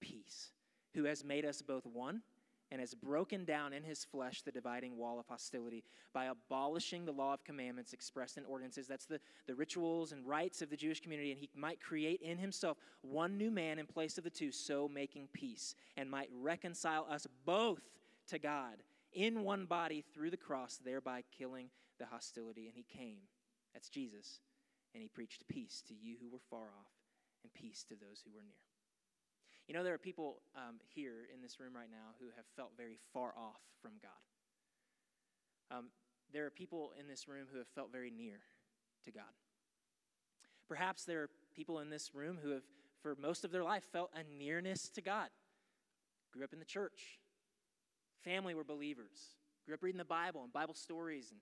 peace 0.00 0.50
who 0.94 1.04
has 1.04 1.24
made 1.24 1.44
us 1.44 1.62
both 1.62 1.86
one 1.86 2.22
and 2.70 2.80
has 2.80 2.94
broken 2.94 3.44
down 3.44 3.72
in 3.72 3.82
his 3.82 4.04
flesh 4.04 4.42
the 4.42 4.52
dividing 4.52 4.96
wall 4.96 5.18
of 5.18 5.26
hostility 5.26 5.82
by 6.12 6.26
abolishing 6.26 7.04
the 7.04 7.12
law 7.12 7.34
of 7.34 7.44
commandments 7.44 7.92
expressed 7.92 8.38
in 8.38 8.44
ordinances. 8.44 8.86
That's 8.86 9.06
the, 9.06 9.20
the 9.46 9.54
rituals 9.54 10.12
and 10.12 10.26
rites 10.26 10.62
of 10.62 10.70
the 10.70 10.76
Jewish 10.76 11.00
community. 11.00 11.32
And 11.32 11.40
he 11.40 11.50
might 11.54 11.80
create 11.80 12.20
in 12.20 12.38
himself 12.38 12.78
one 13.02 13.36
new 13.36 13.50
man 13.50 13.78
in 13.78 13.86
place 13.86 14.18
of 14.18 14.24
the 14.24 14.30
two, 14.30 14.52
so 14.52 14.88
making 14.88 15.28
peace, 15.32 15.74
and 15.96 16.10
might 16.10 16.30
reconcile 16.40 17.06
us 17.10 17.26
both 17.44 17.82
to 18.28 18.38
God 18.38 18.76
in 19.12 19.42
one 19.42 19.64
body 19.64 20.04
through 20.14 20.30
the 20.30 20.36
cross, 20.36 20.78
thereby 20.84 21.24
killing 21.36 21.70
the 21.98 22.06
hostility. 22.06 22.66
And 22.66 22.74
he 22.76 22.84
came, 22.84 23.18
that's 23.74 23.88
Jesus, 23.88 24.40
and 24.94 25.02
he 25.02 25.08
preached 25.08 25.48
peace 25.48 25.82
to 25.88 25.94
you 25.94 26.16
who 26.20 26.30
were 26.30 26.42
far 26.50 26.68
off 26.78 26.92
and 27.42 27.52
peace 27.52 27.84
to 27.88 27.94
those 27.94 28.22
who 28.24 28.30
were 28.34 28.42
near. 28.42 28.69
You 29.70 29.76
know, 29.76 29.84
there 29.84 29.94
are 29.94 29.98
people 29.98 30.42
um, 30.56 30.80
here 30.92 31.28
in 31.32 31.40
this 31.40 31.60
room 31.60 31.76
right 31.76 31.88
now 31.88 32.16
who 32.18 32.26
have 32.34 32.44
felt 32.56 32.72
very 32.76 32.98
far 33.12 33.32
off 33.38 33.60
from 33.80 33.92
God. 34.02 35.76
Um, 35.78 35.84
there 36.32 36.44
are 36.44 36.50
people 36.50 36.90
in 36.98 37.06
this 37.06 37.28
room 37.28 37.46
who 37.52 37.58
have 37.58 37.68
felt 37.68 37.92
very 37.92 38.10
near 38.10 38.40
to 39.04 39.12
God. 39.12 39.30
Perhaps 40.66 41.04
there 41.04 41.22
are 41.22 41.30
people 41.54 41.78
in 41.78 41.88
this 41.88 42.10
room 42.12 42.36
who 42.42 42.50
have, 42.50 42.64
for 43.00 43.14
most 43.14 43.44
of 43.44 43.52
their 43.52 43.62
life, 43.62 43.84
felt 43.92 44.10
a 44.12 44.24
nearness 44.36 44.88
to 44.88 45.02
God. 45.02 45.28
Grew 46.32 46.42
up 46.42 46.52
in 46.52 46.58
the 46.58 46.64
church, 46.64 47.20
family 48.24 48.56
were 48.56 48.64
believers, 48.64 49.36
grew 49.66 49.74
up 49.74 49.84
reading 49.84 49.98
the 49.98 50.04
Bible 50.04 50.42
and 50.42 50.52
Bible 50.52 50.74
stories 50.74 51.30
and 51.30 51.38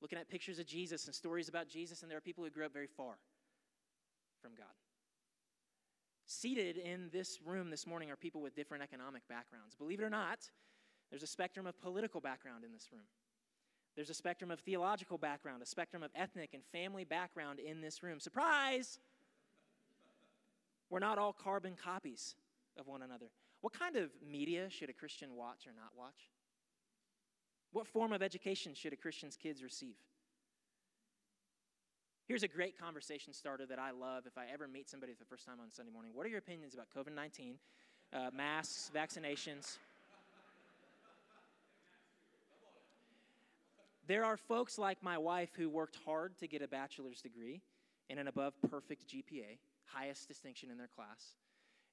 looking 0.00 0.18
at 0.18 0.30
pictures 0.30 0.58
of 0.58 0.64
Jesus 0.64 1.04
and 1.04 1.14
stories 1.14 1.50
about 1.50 1.68
Jesus, 1.68 2.00
and 2.00 2.10
there 2.10 2.16
are 2.16 2.22
people 2.22 2.44
who 2.44 2.48
grew 2.48 2.64
up 2.64 2.72
very 2.72 2.88
far 2.96 3.18
from 4.40 4.52
God. 4.56 4.72
Seated 6.30 6.76
in 6.76 7.08
this 7.10 7.38
room 7.42 7.70
this 7.70 7.86
morning 7.86 8.10
are 8.10 8.16
people 8.16 8.42
with 8.42 8.54
different 8.54 8.82
economic 8.82 9.26
backgrounds. 9.28 9.74
Believe 9.74 9.98
it 9.98 10.04
or 10.04 10.10
not, 10.10 10.38
there's 11.08 11.22
a 11.22 11.26
spectrum 11.26 11.66
of 11.66 11.80
political 11.80 12.20
background 12.20 12.64
in 12.64 12.72
this 12.72 12.90
room. 12.92 13.06
There's 13.96 14.10
a 14.10 14.14
spectrum 14.14 14.50
of 14.50 14.60
theological 14.60 15.16
background, 15.16 15.62
a 15.62 15.66
spectrum 15.66 16.02
of 16.02 16.10
ethnic 16.14 16.50
and 16.52 16.62
family 16.66 17.04
background 17.04 17.60
in 17.60 17.80
this 17.80 18.02
room. 18.02 18.20
Surprise! 18.20 18.98
We're 20.90 20.98
not 20.98 21.16
all 21.16 21.32
carbon 21.32 21.76
copies 21.82 22.34
of 22.78 22.86
one 22.86 23.00
another. 23.00 23.30
What 23.62 23.72
kind 23.72 23.96
of 23.96 24.10
media 24.30 24.68
should 24.68 24.90
a 24.90 24.92
Christian 24.92 25.34
watch 25.34 25.66
or 25.66 25.72
not 25.72 25.92
watch? 25.96 26.28
What 27.72 27.86
form 27.86 28.12
of 28.12 28.22
education 28.22 28.74
should 28.74 28.92
a 28.92 28.96
Christian's 28.96 29.36
kids 29.36 29.62
receive? 29.62 29.96
Here's 32.28 32.42
a 32.42 32.48
great 32.48 32.78
conversation 32.78 33.32
starter 33.32 33.64
that 33.64 33.78
I 33.78 33.90
love 33.90 34.26
if 34.26 34.36
I 34.36 34.44
ever 34.52 34.68
meet 34.68 34.90
somebody 34.90 35.14
for 35.14 35.20
the 35.20 35.24
first 35.30 35.46
time 35.46 35.60
on 35.62 35.72
Sunday 35.72 35.90
morning. 35.90 36.10
What 36.12 36.26
are 36.26 36.28
your 36.28 36.40
opinions 36.40 36.74
about 36.74 36.88
COVID 36.94 37.14
19, 37.14 37.54
uh, 38.12 38.28
masks, 38.36 38.90
vaccinations? 38.94 39.78
There 44.06 44.26
are 44.26 44.36
folks 44.36 44.76
like 44.76 45.02
my 45.02 45.16
wife 45.16 45.48
who 45.56 45.70
worked 45.70 45.96
hard 46.04 46.36
to 46.40 46.46
get 46.46 46.60
a 46.60 46.68
bachelor's 46.68 47.22
degree 47.22 47.62
and 48.10 48.18
an 48.18 48.28
above 48.28 48.52
perfect 48.70 49.08
GPA, 49.08 49.56
highest 49.86 50.28
distinction 50.28 50.70
in 50.70 50.76
their 50.76 50.88
class. 50.94 51.36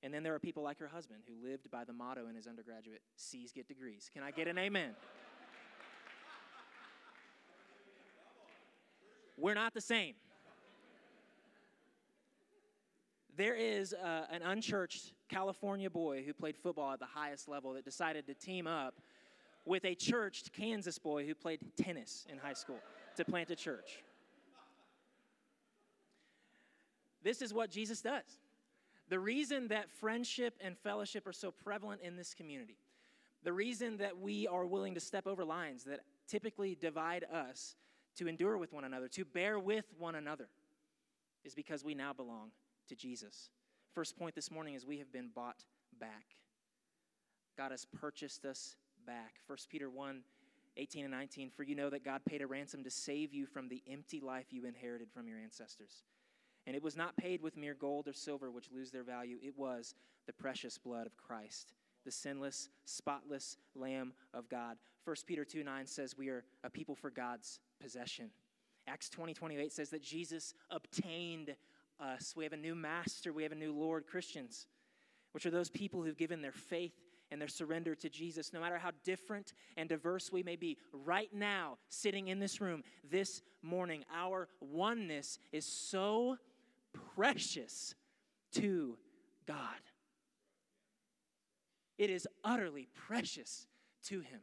And 0.03 0.13
then 0.13 0.21
there 0.21 0.35
are 0.35 0.39
people 0.39 0.63
like 0.63 0.79
her 0.79 0.87
husband 0.89 1.21
who 1.29 1.49
lived 1.49 1.71
by 1.71 1.85
the 1.85 1.93
motto 1.93 2.27
in 2.27 2.35
his 2.35 2.45
undergraduate 2.45 3.01
C's 3.15 3.53
get 3.53 3.69
degrees. 3.69 4.09
Can 4.13 4.21
I 4.21 4.31
get 4.31 4.49
an 4.49 4.57
amen? 4.57 4.95
We're 9.37 9.53
not 9.53 9.73
the 9.73 9.81
same. 9.81 10.15
There 13.37 13.55
is 13.55 13.93
uh, 13.93 14.25
an 14.31 14.41
unchurched 14.43 15.11
California 15.27 15.89
boy 15.89 16.23
who 16.23 16.33
played 16.33 16.55
football 16.55 16.93
at 16.93 16.99
the 16.99 17.05
highest 17.05 17.49
level 17.49 17.73
that 17.73 17.83
decided 17.83 18.25
to 18.27 18.33
team 18.33 18.65
up 18.65 18.95
with 19.65 19.83
a 19.83 19.93
churched 19.93 20.53
Kansas 20.53 20.97
boy 20.97 21.25
who 21.25 21.35
played 21.35 21.59
tennis 21.75 22.25
in 22.31 22.37
high 22.37 22.53
school 22.53 22.79
to 23.17 23.25
plant 23.25 23.51
a 23.51 23.55
church. 23.55 24.03
This 27.23 27.41
is 27.41 27.53
what 27.53 27.71
Jesus 27.71 28.01
does. 28.01 28.39
The 29.09 29.19
reason 29.19 29.67
that 29.67 29.89
friendship 29.89 30.53
and 30.61 30.77
fellowship 30.77 31.27
are 31.27 31.33
so 31.33 31.51
prevalent 31.51 32.01
in 32.01 32.15
this 32.15 32.33
community, 32.33 32.77
the 33.43 33.51
reason 33.51 33.97
that 33.97 34.17
we 34.17 34.47
are 34.47 34.65
willing 34.65 34.93
to 34.93 34.99
step 35.01 35.27
over 35.27 35.43
lines 35.43 35.83
that 35.85 36.01
typically 36.27 36.75
divide 36.79 37.25
us 37.25 37.75
to 38.17 38.27
endure 38.27 38.57
with 38.57 38.71
one 38.71 38.85
another, 38.85 39.09
to 39.09 39.25
bear 39.25 39.59
with 39.59 39.85
one 39.97 40.15
another, 40.15 40.47
is 41.43 41.53
because 41.53 41.83
we 41.83 41.93
now 41.93 42.13
belong 42.13 42.51
to 42.87 42.95
Jesus. 42.95 43.49
First 43.93 44.17
point 44.17 44.35
this 44.35 44.51
morning 44.51 44.73
is 44.75 44.85
we 44.85 44.99
have 44.99 45.11
been 45.11 45.29
bought 45.33 45.63
back. 45.99 46.35
God 47.57 47.71
has 47.71 47.85
purchased 47.85 48.45
us 48.45 48.75
back. 49.05 49.35
1 49.47 49.57
Peter 49.69 49.89
1 49.89 50.21
18 50.77 51.05
and 51.05 51.13
19. 51.13 51.51
For 51.55 51.63
you 51.63 51.75
know 51.75 51.89
that 51.89 52.03
God 52.03 52.21
paid 52.25 52.41
a 52.41 52.47
ransom 52.47 52.83
to 52.83 52.89
save 52.89 53.33
you 53.33 53.45
from 53.45 53.69
the 53.69 53.81
empty 53.89 54.19
life 54.19 54.47
you 54.51 54.65
inherited 54.65 55.09
from 55.09 55.27
your 55.27 55.39
ancestors. 55.39 56.03
And 56.67 56.75
it 56.75 56.83
was 56.83 56.97
not 56.97 57.15
paid 57.15 57.41
with 57.41 57.55
mere 57.55 57.75
gold 57.75 58.07
or 58.07 58.13
silver, 58.13 58.51
which 58.51 58.71
lose 58.73 58.91
their 58.91 59.03
value. 59.03 59.37
It 59.41 59.57
was 59.57 59.93
the 60.25 60.33
precious 60.33 60.77
blood 60.77 61.05
of 61.05 61.15
Christ, 61.15 61.73
the 62.03 62.11
sinless, 62.11 62.69
spotless 62.85 63.57
Lamb 63.75 64.13
of 64.33 64.49
God. 64.49 64.77
1 65.05 65.15
Peter 65.27 65.45
2 65.45 65.63
9 65.63 65.85
says 65.85 66.17
we 66.17 66.29
are 66.29 66.43
a 66.63 66.69
people 66.69 66.95
for 66.95 67.11
God's 67.11 67.59
possession. 67.79 68.31
Acts 68.87 69.09
20 69.09 69.33
28 69.33 69.71
says 69.71 69.89
that 69.89 70.01
Jesus 70.01 70.53
obtained 70.71 71.55
us. 71.99 72.33
We 72.35 72.43
have 72.43 72.53
a 72.53 72.57
new 72.57 72.75
master, 72.75 73.33
we 73.33 73.43
have 73.43 73.51
a 73.51 73.55
new 73.55 73.73
Lord, 73.73 74.07
Christians, 74.07 74.67
which 75.31 75.45
are 75.45 75.51
those 75.51 75.69
people 75.69 76.01
who've 76.01 76.17
given 76.17 76.41
their 76.41 76.51
faith 76.51 76.93
and 77.31 77.41
their 77.41 77.47
surrender 77.47 77.95
to 77.95 78.09
Jesus, 78.09 78.53
no 78.53 78.59
matter 78.59 78.77
how 78.77 78.91
different 79.03 79.53
and 79.77 79.89
diverse 79.89 80.31
we 80.31 80.43
may 80.43 80.55
be. 80.55 80.77
Right 80.93 81.33
now, 81.33 81.77
sitting 81.89 82.27
in 82.27 82.39
this 82.39 82.61
room 82.61 82.83
this 83.09 83.41
morning, 83.61 84.05
our 84.13 84.47
oneness 84.61 85.39
is 85.51 85.65
so 85.65 86.37
precious 87.15 87.95
to 88.53 88.97
God. 89.45 89.57
It 91.97 92.09
is 92.09 92.27
utterly 92.43 92.87
precious 92.93 93.67
to 94.05 94.19
Him. 94.19 94.41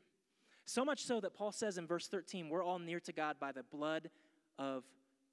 So 0.64 0.84
much 0.84 1.04
so 1.04 1.20
that 1.20 1.34
Paul 1.34 1.52
says 1.52 1.78
in 1.78 1.86
verse 1.86 2.08
13, 2.08 2.48
we're 2.48 2.64
all 2.64 2.78
near 2.78 3.00
to 3.00 3.12
God 3.12 3.36
by 3.38 3.52
the 3.52 3.62
blood 3.62 4.10
of 4.58 4.84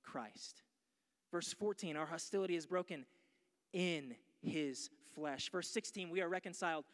Christ. 0.03 0.63
Verse 1.31 1.53
14, 1.53 1.95
our 1.95 2.05
hostility 2.05 2.55
is 2.55 2.65
broken 2.65 3.05
in 3.73 4.15
his 4.41 4.89
flesh. 5.13 5.49
Verse 5.51 5.69
16, 5.69 6.09
we 6.09 6.21
are 6.21 6.29
reconciled 6.29 6.85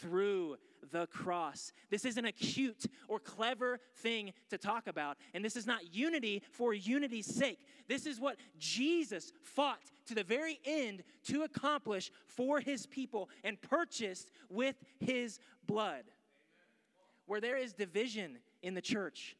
through 0.00 0.56
the 0.90 1.06
cross. 1.08 1.72
This 1.90 2.04
isn't 2.04 2.24
a 2.24 2.32
cute 2.32 2.86
or 3.08 3.18
clever 3.18 3.78
thing 3.96 4.32
to 4.50 4.58
talk 4.58 4.86
about, 4.86 5.16
and 5.34 5.44
this 5.44 5.56
is 5.56 5.66
not 5.66 5.94
unity 5.94 6.42
for 6.50 6.72
unity's 6.72 7.26
sake. 7.26 7.66
This 7.88 8.06
is 8.06 8.20
what 8.20 8.36
Jesus 8.58 9.32
fought 9.42 9.90
to 10.06 10.14
the 10.14 10.24
very 10.24 10.58
end 10.64 11.02
to 11.24 11.42
accomplish 11.42 12.10
for 12.26 12.60
his 12.60 12.86
people 12.86 13.28
and 13.44 13.60
purchased 13.60 14.30
with 14.48 14.76
his 15.00 15.38
blood. 15.66 16.04
Where 17.26 17.40
there 17.40 17.56
is 17.56 17.72
division 17.72 18.38
in 18.62 18.74
the 18.74 18.82
church 18.82 19.36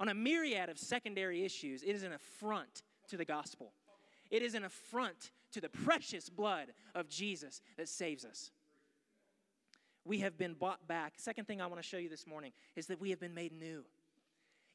on 0.00 0.08
a 0.08 0.14
myriad 0.14 0.68
of 0.68 0.78
secondary 0.78 1.44
issues, 1.44 1.82
it 1.82 1.94
is 1.94 2.04
an 2.04 2.12
affront 2.12 2.82
to 3.08 3.16
the 3.16 3.24
gospel. 3.24 3.72
It 4.30 4.42
is 4.42 4.54
an 4.54 4.64
affront 4.64 5.30
to 5.52 5.60
the 5.60 5.68
precious 5.68 6.28
blood 6.28 6.68
of 6.94 7.08
Jesus 7.08 7.60
that 7.76 7.88
saves 7.88 8.24
us. 8.24 8.50
We 10.04 10.18
have 10.20 10.38
been 10.38 10.54
bought 10.54 10.86
back. 10.88 11.14
Second 11.16 11.46
thing 11.46 11.60
I 11.60 11.66
want 11.66 11.82
to 11.82 11.86
show 11.86 11.98
you 11.98 12.08
this 12.08 12.26
morning 12.26 12.52
is 12.76 12.86
that 12.86 13.00
we 13.00 13.10
have 13.10 13.20
been 13.20 13.34
made 13.34 13.52
new. 13.52 13.84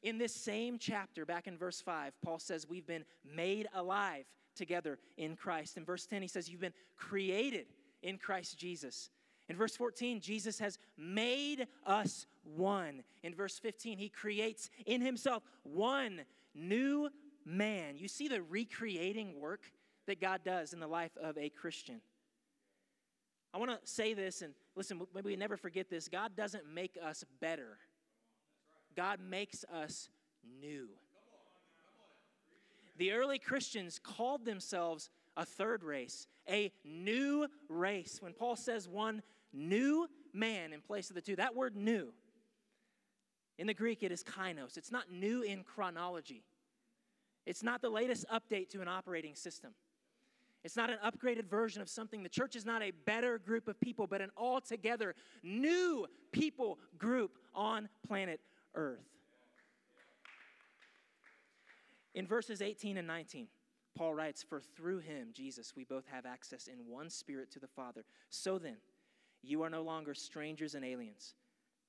In 0.02 0.18
this 0.18 0.34
same 0.34 0.78
chapter, 0.78 1.24
back 1.24 1.46
in 1.46 1.56
verse 1.56 1.80
5, 1.80 2.12
Paul 2.22 2.38
says 2.38 2.68
we've 2.68 2.86
been 2.86 3.04
made 3.24 3.66
alive 3.74 4.26
together 4.54 4.98
in 5.16 5.34
Christ. 5.34 5.76
In 5.76 5.84
verse 5.84 6.06
10, 6.06 6.22
he 6.22 6.28
says 6.28 6.48
you've 6.48 6.60
been 6.60 6.74
created 6.96 7.66
in 8.02 8.18
Christ 8.18 8.58
Jesus. 8.58 9.10
In 9.48 9.56
verse 9.56 9.76
14, 9.76 10.20
Jesus 10.20 10.58
has 10.58 10.78
made 10.96 11.66
us 11.86 12.26
one. 12.44 13.02
In 13.22 13.34
verse 13.34 13.58
15, 13.58 13.98
he 13.98 14.08
creates 14.08 14.70
in 14.86 15.00
himself 15.00 15.42
one 15.62 16.22
new 16.54 17.10
man. 17.44 17.96
You 17.96 18.08
see 18.08 18.28
the 18.28 18.42
recreating 18.42 19.40
work 19.40 19.62
that 20.06 20.20
God 20.20 20.40
does 20.44 20.72
in 20.72 20.80
the 20.80 20.86
life 20.86 21.16
of 21.22 21.36
a 21.38 21.48
Christian. 21.48 22.00
I 23.52 23.58
want 23.58 23.70
to 23.70 23.78
say 23.84 24.14
this, 24.14 24.42
and 24.42 24.52
listen, 24.74 25.00
maybe 25.14 25.30
we 25.30 25.36
never 25.36 25.56
forget 25.56 25.88
this. 25.88 26.08
God 26.08 26.36
doesn't 26.36 26.66
make 26.66 26.98
us 27.02 27.24
better, 27.40 27.78
God 28.96 29.20
makes 29.20 29.64
us 29.72 30.08
new. 30.60 30.88
The 32.96 33.12
early 33.12 33.38
Christians 33.38 33.98
called 33.98 34.44
themselves 34.44 35.10
a 35.36 35.44
third 35.44 35.82
race, 35.82 36.28
a 36.48 36.72
new 36.84 37.48
race. 37.68 38.18
When 38.20 38.32
Paul 38.32 38.54
says 38.54 38.88
one 38.88 39.22
new 39.52 40.08
man 40.32 40.72
in 40.72 40.80
place 40.80 41.10
of 41.10 41.16
the 41.16 41.22
two, 41.22 41.36
that 41.36 41.56
word 41.56 41.76
new, 41.76 42.12
in 43.58 43.66
the 43.66 43.74
Greek, 43.74 44.02
it 44.02 44.12
is 44.12 44.22
kainos. 44.22 44.76
It's 44.76 44.90
not 44.92 45.10
new 45.10 45.42
in 45.42 45.62
chronology. 45.62 46.42
It's 47.46 47.62
not 47.62 47.82
the 47.82 47.90
latest 47.90 48.24
update 48.32 48.70
to 48.70 48.80
an 48.80 48.88
operating 48.88 49.34
system. 49.34 49.72
It's 50.64 50.76
not 50.76 50.88
an 50.88 50.96
upgraded 51.04 51.44
version 51.44 51.82
of 51.82 51.90
something. 51.90 52.22
The 52.22 52.30
church 52.30 52.56
is 52.56 52.64
not 52.64 52.82
a 52.82 52.90
better 52.90 53.38
group 53.38 53.68
of 53.68 53.78
people, 53.78 54.06
but 54.06 54.22
an 54.22 54.30
altogether 54.36 55.14
new 55.42 56.06
people 56.32 56.78
group 56.96 57.32
on 57.54 57.88
planet 58.06 58.40
Earth. 58.74 59.04
In 62.14 62.26
verses 62.26 62.62
18 62.62 62.96
and 62.96 63.06
19, 63.06 63.48
Paul 63.94 64.14
writes, 64.14 64.42
For 64.42 64.60
through 64.60 65.00
him, 65.00 65.28
Jesus, 65.32 65.74
we 65.76 65.84
both 65.84 66.04
have 66.10 66.24
access 66.24 66.66
in 66.66 66.86
one 66.88 67.10
spirit 67.10 67.50
to 67.52 67.60
the 67.60 67.68
Father. 67.68 68.04
So 68.30 68.58
then, 68.58 68.76
you 69.42 69.62
are 69.62 69.70
no 69.70 69.82
longer 69.82 70.14
strangers 70.14 70.74
and 70.74 70.84
aliens, 70.84 71.34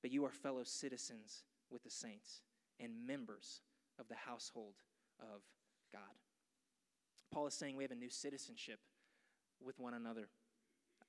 but 0.02 0.12
you 0.12 0.24
are 0.24 0.30
fellow 0.30 0.64
citizens 0.64 1.44
with 1.70 1.82
the 1.82 1.90
saints 1.90 2.42
and 2.78 3.06
members 3.06 3.62
of 3.98 4.08
the 4.08 4.14
household 4.14 4.74
of 5.20 5.42
God. 5.92 6.02
Paul 7.32 7.46
is 7.46 7.54
saying 7.54 7.76
we 7.76 7.84
have 7.84 7.90
a 7.90 7.96
new 7.96 8.10
citizenship 8.10 8.78
with 9.64 9.78
one 9.78 9.94
another. 9.94 10.28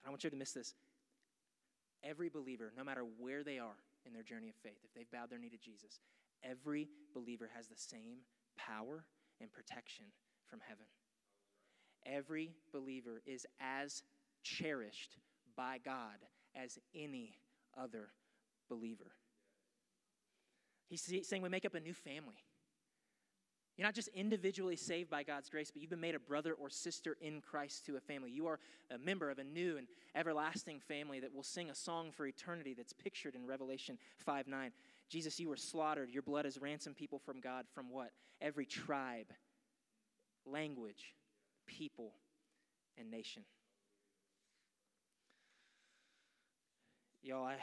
I 0.06 0.10
want 0.10 0.24
you 0.24 0.30
to 0.30 0.36
miss 0.36 0.52
this. 0.52 0.74
Every 2.04 2.30
believer, 2.30 2.72
no 2.78 2.84
matter 2.84 3.04
where 3.18 3.44
they 3.44 3.60
are 3.60 3.78
in 4.06 4.14
their 4.14 4.24
journey 4.24 4.50
of 4.50 4.56
faith, 4.56 4.80
if 4.84 4.94
they've 4.94 5.10
bowed 5.12 5.30
their 5.30 5.40
knee 5.40 5.50
to 5.50 5.58
Jesus, 5.58 6.00
every 6.44 6.88
believer 7.14 7.50
has 7.56 7.68
the 7.68 7.76
same 7.76 8.20
power 8.58 9.04
and 9.42 9.52
protection 9.52 10.06
from 10.50 10.60
heaven. 10.68 10.86
Every 12.06 12.52
believer 12.72 13.22
is 13.26 13.46
as 13.60 14.04
cherished 14.44 15.18
by 15.56 15.80
God 15.84 16.18
as 16.56 16.78
any 16.96 17.38
other 17.78 18.10
believer. 18.70 19.12
He's 20.88 21.28
saying 21.28 21.42
we 21.42 21.50
make 21.50 21.66
up 21.66 21.76
a 21.76 21.80
new 21.80 21.94
family. 21.94 22.46
You're 23.77 23.88
not 23.88 23.93
just 23.93 24.10
individually 24.10 24.75
saved 24.75 25.12
by 25.12 25.22
God's 25.22 25.50
grace, 25.50 25.69
but 25.69 25.81
you've 25.81 25.91
been 25.91 26.01
made 26.01 26.15
a 26.15 26.19
brother 26.19 26.53
or 26.53 26.67
sister 26.67 27.15
in 27.22 27.41
Christ 27.41 27.86
to 27.86 27.96
a 27.96 28.00
family. 28.00 28.31
You 28.31 28.48
are 28.48 28.60
a 28.89 28.98
member 28.98 29.29
of 29.29 29.38
a 29.38 29.43
new 29.43 29.77
and 29.77 29.88
everlasting 30.15 30.79
family 30.79 31.19
that 31.19 31.34
will 31.34 31.43
sing 31.43 31.69
a 31.69 31.75
song 31.75 32.12
for 32.12 32.25
eternity 32.25 32.74
that's 32.74 32.93
pictured 32.93 33.36
in 33.36 33.46
Revelation 33.46 34.00
5 34.17 34.48
9. 34.48 34.72
Jesus, 35.10 35.39
you 35.39 35.48
were 35.48 35.57
slaughtered. 35.57 36.10
Your 36.10 36.24
blood 36.24 36.46
has 36.46 36.57
ransomed 36.57 36.96
people 36.96 37.19
from 37.19 37.39
God 37.39 37.65
from 37.75 37.91
what? 37.91 38.10
Every 38.41 38.65
tribe, 38.65 39.27
language, 40.43 41.13
people, 41.67 42.13
and 42.98 43.12
nation. 43.12 43.43
Y'all, 47.22 47.46
I, 47.46 47.57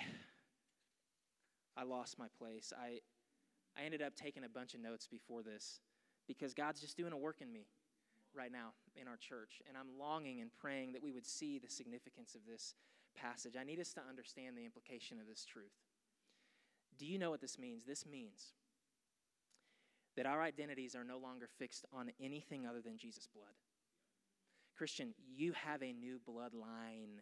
I 1.76 1.82
lost 1.82 2.20
my 2.20 2.28
place. 2.38 2.72
I, 2.78 3.00
I 3.76 3.84
ended 3.84 4.00
up 4.00 4.14
taking 4.14 4.44
a 4.44 4.48
bunch 4.48 4.74
of 4.74 4.80
notes 4.80 5.08
before 5.08 5.42
this 5.42 5.80
because 6.26 6.54
God's 6.54 6.80
just 6.80 6.96
doing 6.96 7.12
a 7.12 7.16
work 7.16 7.40
in 7.40 7.52
me 7.52 7.66
right 8.34 8.52
now 8.52 8.72
in 9.00 9.08
our 9.08 9.16
church. 9.16 9.62
And 9.68 9.76
I'm 9.76 9.98
longing 9.98 10.40
and 10.40 10.50
praying 10.52 10.92
that 10.92 11.02
we 11.02 11.12
would 11.12 11.26
see 11.26 11.58
the 11.58 11.70
significance 11.70 12.34
of 12.34 12.40
this 12.46 12.74
passage. 13.14 13.54
I 13.58 13.64
need 13.64 13.80
us 13.80 13.92
to 13.94 14.00
understand 14.08 14.56
the 14.56 14.64
implication 14.64 15.20
of 15.20 15.26
this 15.26 15.44
truth. 15.44 15.72
Do 16.98 17.06
you 17.06 17.18
know 17.18 17.30
what 17.30 17.40
this 17.40 17.58
means? 17.58 17.84
This 17.84 18.06
means 18.06 18.52
that 20.16 20.26
our 20.26 20.42
identities 20.42 20.94
are 20.94 21.04
no 21.04 21.18
longer 21.18 21.48
fixed 21.58 21.84
on 21.92 22.10
anything 22.20 22.66
other 22.66 22.80
than 22.80 22.96
Jesus' 22.96 23.28
blood. 23.32 23.54
Christian, 24.76 25.14
you 25.34 25.52
have 25.52 25.82
a 25.82 25.92
new 25.92 26.20
bloodline. 26.28 27.20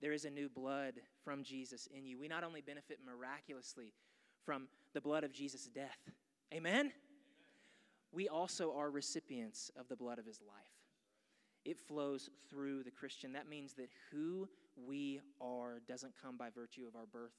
There 0.00 0.12
is 0.12 0.24
a 0.24 0.30
new 0.30 0.48
blood 0.48 0.94
from 1.24 1.42
Jesus 1.42 1.88
in 1.94 2.04
you. 2.04 2.18
We 2.18 2.28
not 2.28 2.44
only 2.44 2.60
benefit 2.60 2.98
miraculously 3.04 3.94
from 4.44 4.68
the 4.92 5.00
blood 5.00 5.24
of 5.24 5.32
Jesus' 5.32 5.66
death, 5.66 5.98
amen? 6.52 6.92
We 8.14 8.28
also 8.28 8.72
are 8.76 8.90
recipients 8.90 9.70
of 9.76 9.88
the 9.88 9.96
blood 9.96 10.18
of 10.18 10.26
his 10.26 10.40
life. 10.40 10.54
It 11.64 11.78
flows 11.78 12.30
through 12.50 12.82
the 12.84 12.90
Christian. 12.90 13.32
That 13.32 13.48
means 13.48 13.72
that 13.74 13.88
who 14.10 14.48
we 14.76 15.20
are 15.40 15.80
doesn't 15.88 16.12
come 16.20 16.36
by 16.36 16.50
virtue 16.50 16.86
of 16.86 16.94
our 16.94 17.06
birth, 17.06 17.32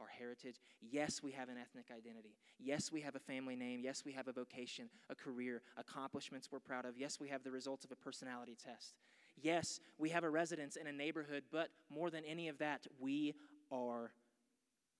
our 0.00 0.06
heritage. 0.06 0.60
Yes, 0.80 1.22
we 1.22 1.32
have 1.32 1.48
an 1.48 1.56
ethnic 1.60 1.86
identity. 1.90 2.36
Yes, 2.58 2.90
we 2.90 3.00
have 3.02 3.16
a 3.16 3.20
family 3.20 3.56
name. 3.56 3.80
Yes, 3.82 4.02
we 4.04 4.12
have 4.12 4.28
a 4.28 4.32
vocation, 4.32 4.88
a 5.10 5.14
career, 5.14 5.62
accomplishments 5.76 6.48
we're 6.50 6.60
proud 6.60 6.84
of. 6.84 6.96
Yes, 6.96 7.20
we 7.20 7.28
have 7.28 7.44
the 7.44 7.50
results 7.50 7.84
of 7.84 7.92
a 7.92 7.96
personality 7.96 8.56
test. 8.62 8.94
Yes, 9.42 9.80
we 9.98 10.08
have 10.10 10.24
a 10.24 10.30
residence 10.30 10.76
in 10.76 10.86
a 10.86 10.92
neighborhood, 10.92 11.44
but 11.52 11.68
more 11.90 12.10
than 12.10 12.24
any 12.24 12.48
of 12.48 12.58
that, 12.58 12.86
we 12.98 13.34
are 13.70 14.12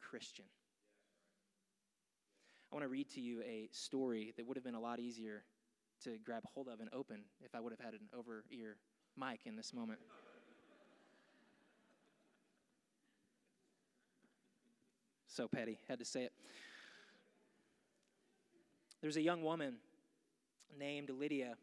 Christian. 0.01 0.45
I 2.71 2.75
want 2.75 2.85
to 2.85 2.89
read 2.89 3.09
to 3.11 3.21
you 3.21 3.43
a 3.43 3.69
story 3.73 4.33
that 4.37 4.47
would 4.47 4.57
have 4.57 4.65
been 4.65 4.75
a 4.75 4.81
lot 4.81 5.01
easier 5.01 5.45
to 6.05 6.19
grab 6.25 6.43
hold 6.55 6.69
of 6.69 6.81
and 6.81 6.89
open 6.93 7.23
if 7.41 7.55
I 7.55 7.61
would 7.61 7.73
have 7.73 7.81
had 7.81 7.95
an 7.95 8.09
over 8.17 8.45
ear 8.51 8.77
mic 9.17 9.41
in 9.45 9.57
this 9.57 9.73
moment. 9.73 10.01
so 15.37 15.47
petty, 15.47 15.77
had 15.87 15.99
to 15.99 16.05
say 16.05 16.23
it. 16.23 16.33
There's 19.03 19.19
a 19.19 19.23
young 19.23 19.43
woman 19.43 19.77
named 20.79 21.11
Lydia 21.11 21.57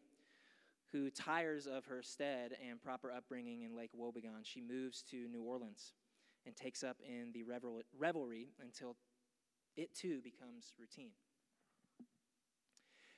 who 0.92 1.10
tires 1.10 1.66
of 1.66 1.84
her 1.86 2.00
stead 2.00 2.52
and 2.70 2.80
proper 2.80 3.10
upbringing 3.10 3.62
in 3.62 3.76
Lake 3.76 3.90
Wobegon. 3.98 4.44
She 4.44 4.60
moves 4.60 5.02
to 5.10 5.26
New 5.28 5.42
Orleans 5.42 5.92
and 6.46 6.54
takes 6.54 6.84
up 6.84 6.98
in 7.04 7.32
the 7.32 7.42
revelry 7.98 8.50
until 8.62 8.94
it 9.76 9.94
too 9.94 10.20
becomes 10.22 10.72
routine. 10.78 11.12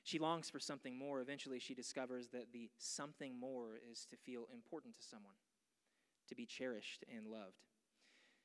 She 0.03 0.21
longs 0.21 0.49
for 0.49 0.61
something 0.61 0.97
more. 0.97 1.21
Eventually, 1.21 1.59
she 1.59 1.75
discovers 1.75 2.29
that 2.29 2.53
the 2.53 2.71
something 2.79 3.39
more 3.39 3.81
is 3.91 4.07
to 4.11 4.17
feel 4.17 4.47
important 4.55 4.97
to 4.97 5.03
someone, 5.03 5.35
to 6.29 6.37
be 6.37 6.47
cherished 6.47 7.05
and 7.13 7.27
loved. 7.27 7.65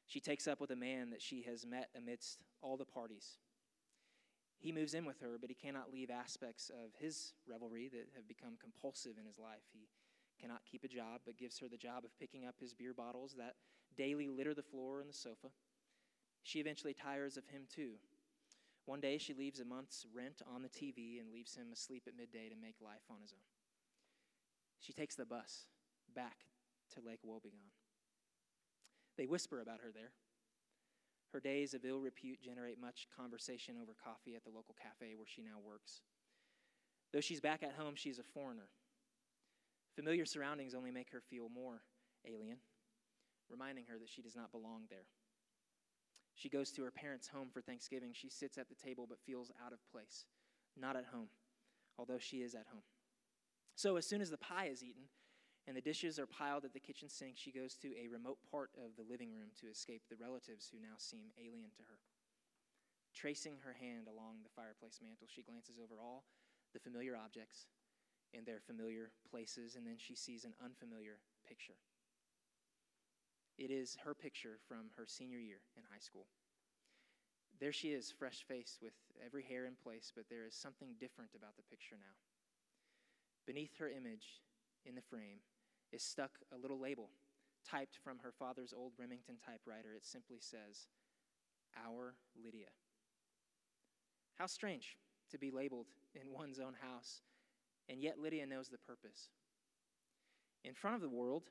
She 0.07 0.19
takes 0.19 0.47
up 0.47 0.59
with 0.59 0.71
a 0.71 0.75
man 0.75 1.11
that 1.11 1.21
she 1.21 1.43
has 1.43 1.65
met 1.65 1.89
amidst 1.95 2.43
all 2.61 2.77
the 2.77 2.85
parties. 2.85 3.37
He 4.57 4.71
moves 4.71 4.93
in 4.93 5.05
with 5.05 5.19
her, 5.21 5.37
but 5.39 5.49
he 5.49 5.55
cannot 5.55 5.91
leave 5.93 6.09
aspects 6.09 6.69
of 6.69 6.91
his 6.99 7.33
revelry 7.47 7.89
that 7.89 8.09
have 8.15 8.27
become 8.27 8.57
compulsive 8.59 9.13
in 9.19 9.25
his 9.25 9.39
life. 9.39 9.63
He 9.71 9.87
cannot 10.41 10.65
keep 10.69 10.83
a 10.83 10.87
job, 10.87 11.21
but 11.25 11.37
gives 11.37 11.59
her 11.59 11.67
the 11.67 11.77
job 11.77 12.05
of 12.05 12.17
picking 12.19 12.45
up 12.45 12.55
his 12.59 12.73
beer 12.73 12.93
bottles 12.93 13.35
that 13.37 13.55
daily 13.95 14.27
litter 14.27 14.53
the 14.53 14.63
floor 14.63 14.99
and 14.99 15.09
the 15.09 15.13
sofa. 15.13 15.47
She 16.43 16.59
eventually 16.59 16.93
tires 16.93 17.37
of 17.37 17.47
him 17.47 17.63
too. 17.73 17.93
One 18.85 18.99
day 18.99 19.17
she 19.17 19.33
leaves 19.33 19.59
a 19.59 19.65
month's 19.65 20.05
rent 20.13 20.41
on 20.53 20.63
the 20.63 20.69
TV 20.69 21.19
and 21.19 21.31
leaves 21.31 21.55
him 21.55 21.67
asleep 21.71 22.03
at 22.07 22.17
midday 22.17 22.49
to 22.49 22.55
make 22.55 22.75
life 22.81 23.05
on 23.09 23.21
his 23.21 23.31
own. 23.31 23.45
She 24.79 24.93
takes 24.93 25.15
the 25.15 25.25
bus 25.25 25.65
back 26.15 26.37
to 26.93 27.01
Lake 27.05 27.21
Wobegon. 27.25 27.69
They 29.17 29.27
whisper 29.27 29.61
about 29.61 29.81
her 29.81 29.91
there. 29.93 30.11
Her 31.31 31.39
days 31.39 31.73
of 31.73 31.85
ill 31.85 31.99
repute 31.99 32.41
generate 32.41 32.81
much 32.81 33.07
conversation 33.15 33.75
over 33.81 33.93
coffee 34.03 34.35
at 34.35 34.43
the 34.43 34.49
local 34.49 34.75
cafe 34.81 35.15
where 35.15 35.27
she 35.27 35.41
now 35.41 35.59
works. 35.63 36.01
Though 37.13 37.21
she's 37.21 37.39
back 37.39 37.63
at 37.63 37.73
home, 37.73 37.95
she's 37.95 38.19
a 38.19 38.23
foreigner. 38.23 38.67
Familiar 39.95 40.25
surroundings 40.25 40.73
only 40.73 40.91
make 40.91 41.11
her 41.11 41.21
feel 41.21 41.49
more 41.49 41.83
alien, 42.25 42.57
reminding 43.49 43.85
her 43.85 43.99
that 43.99 44.09
she 44.09 44.21
does 44.21 44.35
not 44.35 44.51
belong 44.51 44.83
there. 44.89 45.05
She 46.41 46.49
goes 46.49 46.71
to 46.71 46.81
her 46.81 46.89
parents' 46.89 47.27
home 47.27 47.49
for 47.53 47.61
Thanksgiving. 47.61 48.13
She 48.13 48.27
sits 48.27 48.57
at 48.57 48.67
the 48.67 48.73
table 48.73 49.05
but 49.07 49.21
feels 49.21 49.51
out 49.63 49.73
of 49.73 49.91
place, 49.91 50.25
not 50.75 50.95
at 50.95 51.05
home, 51.13 51.29
although 51.99 52.17
she 52.17 52.41
is 52.41 52.55
at 52.55 52.65
home. 52.73 52.81
So, 53.75 53.95
as 53.95 54.07
soon 54.07 54.21
as 54.21 54.31
the 54.31 54.41
pie 54.41 54.65
is 54.65 54.81
eaten 54.81 55.03
and 55.67 55.77
the 55.77 55.85
dishes 55.85 56.17
are 56.17 56.25
piled 56.25 56.65
at 56.65 56.73
the 56.73 56.79
kitchen 56.79 57.09
sink, 57.09 57.35
she 57.37 57.51
goes 57.51 57.75
to 57.75 57.93
a 57.93 58.07
remote 58.07 58.39
part 58.49 58.71
of 58.73 58.95
the 58.97 59.05
living 59.07 59.29
room 59.31 59.53
to 59.61 59.69
escape 59.69 60.01
the 60.09 60.17
relatives 60.17 60.67
who 60.71 60.81
now 60.81 60.97
seem 60.97 61.29
alien 61.37 61.69
to 61.77 61.83
her. 61.83 61.99
Tracing 63.13 63.57
her 63.63 63.73
hand 63.73 64.07
along 64.07 64.41
the 64.41 64.49
fireplace 64.55 64.97
mantel, 64.99 65.27
she 65.29 65.43
glances 65.43 65.77
over 65.77 66.01
all 66.01 66.25
the 66.73 66.79
familiar 66.79 67.15
objects 67.15 67.67
in 68.33 68.45
their 68.45 68.61
familiar 68.65 69.11
places, 69.29 69.75
and 69.75 69.85
then 69.85 69.97
she 69.99 70.15
sees 70.15 70.43
an 70.43 70.55
unfamiliar 70.57 71.19
picture. 71.47 71.77
It 73.61 73.69
is 73.69 73.95
her 74.03 74.15
picture 74.15 74.57
from 74.67 74.89
her 74.97 75.05
senior 75.05 75.37
year 75.37 75.61
in 75.77 75.83
high 75.83 75.99
school. 75.99 76.25
There 77.59 77.71
she 77.71 77.89
is, 77.89 78.09
fresh 78.09 78.43
faced 78.47 78.81
with 78.81 78.93
every 79.23 79.43
hair 79.43 79.67
in 79.67 79.75
place, 79.75 80.11
but 80.15 80.25
there 80.27 80.47
is 80.47 80.55
something 80.55 80.95
different 80.99 81.29
about 81.35 81.55
the 81.55 81.69
picture 81.69 81.95
now. 81.95 82.17
Beneath 83.45 83.77
her 83.77 83.87
image 83.87 84.41
in 84.83 84.95
the 84.95 85.01
frame 85.03 85.45
is 85.91 86.01
stuck 86.01 86.31
a 86.51 86.57
little 86.57 86.79
label 86.79 87.11
typed 87.69 87.99
from 88.03 88.17
her 88.23 88.31
father's 88.31 88.73
old 88.75 88.93
Remington 88.97 89.35
typewriter. 89.45 89.93
It 89.95 90.07
simply 90.07 90.39
says, 90.39 90.87
Our 91.85 92.15
Lydia. 92.43 92.73
How 94.39 94.47
strange 94.47 94.97
to 95.29 95.37
be 95.37 95.51
labeled 95.51 95.85
in 96.15 96.33
one's 96.33 96.59
own 96.59 96.73
house, 96.81 97.21
and 97.87 98.01
yet 98.01 98.17
Lydia 98.17 98.47
knows 98.47 98.69
the 98.69 98.79
purpose. 98.79 99.29
In 100.63 100.73
front 100.73 100.95
of 100.95 101.01
the 101.03 101.09
world, 101.09 101.43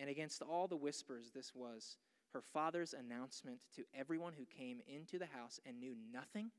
and 0.00 0.08
against 0.08 0.42
all 0.42 0.68
the 0.68 0.76
whispers, 0.76 1.30
this 1.34 1.54
was 1.54 1.96
her 2.32 2.40
father's 2.40 2.94
announcement 2.94 3.60
to 3.74 3.82
everyone 3.98 4.32
who 4.36 4.44
came 4.44 4.80
into 4.86 5.18
the 5.18 5.26
house 5.26 5.58
and 5.66 5.80
knew 5.80 5.94
nothing 6.12 6.50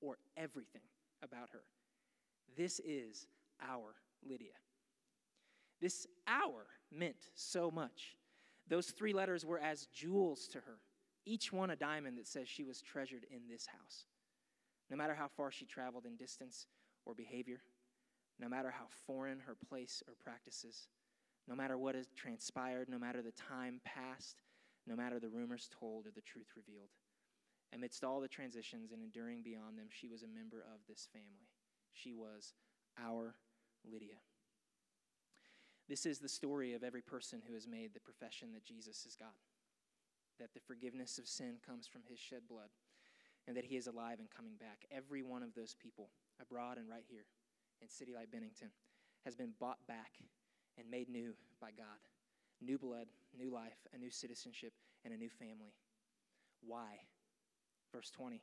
or 0.00 0.18
everything 0.36 0.82
about 1.22 1.50
her. 1.50 1.62
This 2.56 2.80
is 2.80 3.26
our 3.60 3.94
Lydia. 4.26 4.54
This 5.80 6.06
our 6.26 6.66
meant 6.92 7.30
so 7.34 7.70
much. 7.70 8.16
Those 8.68 8.90
three 8.90 9.12
letters 9.12 9.44
were 9.44 9.58
as 9.58 9.88
jewels 9.92 10.48
to 10.48 10.58
her, 10.58 10.78
each 11.24 11.52
one 11.52 11.70
a 11.70 11.76
diamond 11.76 12.18
that 12.18 12.26
says 12.26 12.48
she 12.48 12.64
was 12.64 12.80
treasured 12.80 13.26
in 13.30 13.42
this 13.50 13.66
house. 13.66 14.06
No 14.90 14.96
matter 14.96 15.14
how 15.14 15.28
far 15.28 15.50
she 15.50 15.66
traveled 15.66 16.06
in 16.06 16.16
distance 16.16 16.66
or 17.04 17.14
behavior, 17.14 17.60
no 18.38 18.48
matter 18.48 18.70
how 18.70 18.86
foreign 19.06 19.40
her 19.40 19.56
place 19.68 20.02
or 20.06 20.14
practices, 20.22 20.88
no 21.48 21.54
matter 21.54 21.78
what 21.78 21.94
has 21.94 22.08
transpired, 22.16 22.88
no 22.88 22.98
matter 22.98 23.22
the 23.22 23.32
time 23.32 23.80
passed, 23.84 24.42
no 24.86 24.96
matter 24.96 25.18
the 25.18 25.28
rumors 25.28 25.68
told 25.78 26.06
or 26.06 26.10
the 26.10 26.20
truth 26.20 26.48
revealed. 26.56 26.90
Amidst 27.74 28.04
all 28.04 28.20
the 28.20 28.28
transitions 28.28 28.92
and 28.92 29.02
enduring 29.02 29.42
beyond 29.42 29.78
them, 29.78 29.88
she 29.90 30.08
was 30.08 30.22
a 30.22 30.28
member 30.28 30.64
of 30.72 30.80
this 30.88 31.08
family. 31.12 31.48
She 31.92 32.12
was 32.12 32.54
our 32.98 33.34
Lydia. 33.90 34.18
This 35.88 36.06
is 36.06 36.18
the 36.18 36.28
story 36.28 36.74
of 36.74 36.82
every 36.82 37.02
person 37.02 37.42
who 37.46 37.54
has 37.54 37.66
made 37.66 37.94
the 37.94 38.00
profession 38.00 38.52
that 38.52 38.64
Jesus 38.64 39.06
is 39.06 39.16
God, 39.16 39.38
that 40.40 40.52
the 40.52 40.60
forgiveness 40.60 41.18
of 41.18 41.28
sin 41.28 41.56
comes 41.64 41.86
from 41.86 42.02
his 42.08 42.18
shed 42.18 42.42
blood, 42.48 42.70
and 43.46 43.56
that 43.56 43.64
he 43.64 43.76
is 43.76 43.86
alive 43.86 44.18
and 44.18 44.28
coming 44.30 44.54
back. 44.58 44.84
Every 44.90 45.22
one 45.22 45.44
of 45.44 45.54
those 45.54 45.76
people, 45.80 46.10
abroad 46.40 46.78
and 46.78 46.88
right 46.88 47.04
here 47.08 47.26
in 47.80 47.88
City 47.88 48.12
Light 48.12 48.32
Bennington, 48.32 48.70
has 49.24 49.36
been 49.36 49.52
bought 49.60 49.86
back 49.86 50.18
and 50.78 50.90
made 50.90 51.08
new 51.08 51.34
by 51.60 51.70
God. 51.76 52.00
New 52.60 52.78
blood, 52.78 53.06
new 53.36 53.50
life, 53.50 53.86
a 53.94 53.98
new 53.98 54.10
citizenship, 54.10 54.72
and 55.04 55.12
a 55.12 55.16
new 55.16 55.28
family. 55.28 55.74
Why? 56.60 57.00
Verse 57.92 58.10
20. 58.10 58.42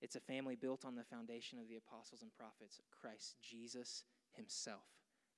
It's 0.00 0.16
a 0.16 0.20
family 0.20 0.56
built 0.56 0.84
on 0.84 0.96
the 0.96 1.04
foundation 1.04 1.58
of 1.58 1.68
the 1.68 1.76
apostles 1.76 2.22
and 2.22 2.32
prophets, 2.34 2.80
Christ 2.90 3.36
Jesus 3.40 4.02
himself 4.34 4.82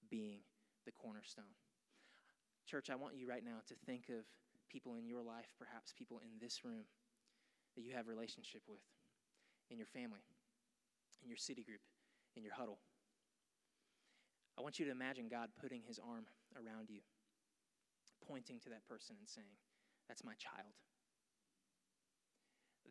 being 0.09 0.41
the 0.87 0.93
cornerstone. 0.93 1.53
Church, 2.67 2.89
I 2.89 2.95
want 2.95 3.17
you 3.17 3.29
right 3.29 3.45
now 3.45 3.61
to 3.69 3.75
think 3.85 4.09
of 4.09 4.25
people 4.71 4.95
in 4.95 5.07
your 5.07 5.23
life, 5.23 5.53
perhaps 5.59 5.93
people 5.93 6.19
in 6.25 6.41
this 6.41 6.65
room 6.65 6.89
that 7.77 7.83
you 7.83 7.93
have 7.95 8.09
relationship 8.09 8.63
with, 8.67 8.81
in 9.71 9.77
your 9.77 9.87
family, 9.87 10.25
in 11.23 11.29
your 11.29 11.37
city 11.37 11.63
group, 11.63 11.81
in 12.37 12.43
your 12.43 12.55
huddle. 12.55 12.79
I 14.59 14.63
want 14.63 14.79
you 14.79 14.85
to 14.87 14.91
imagine 14.91 15.29
God 15.29 15.49
putting 15.61 15.83
his 15.87 15.99
arm 15.99 16.27
around 16.55 16.89
you, 16.89 17.01
pointing 18.27 18.61
to 18.61 18.69
that 18.71 18.87
person 18.89 19.17
and 19.19 19.29
saying, 19.29 19.55
That's 20.09 20.25
my 20.25 20.35
child. 20.35 20.75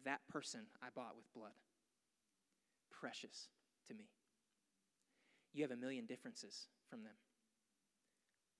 That 0.05 0.19
person 0.27 0.61
I 0.81 0.87
bought 0.93 1.15
with 1.15 1.31
blood. 1.33 1.55
Precious 2.91 3.47
to 3.87 3.93
me. 3.93 4.09
You 5.53 5.63
have 5.63 5.71
a 5.71 5.77
million 5.77 6.05
differences 6.05 6.67
from 6.89 7.03
them. 7.03 7.13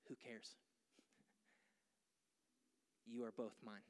Who 0.07 0.15
cares? 0.15 0.55
You 3.05 3.25
are 3.25 3.33
both 3.35 3.57
mine. 3.65 3.83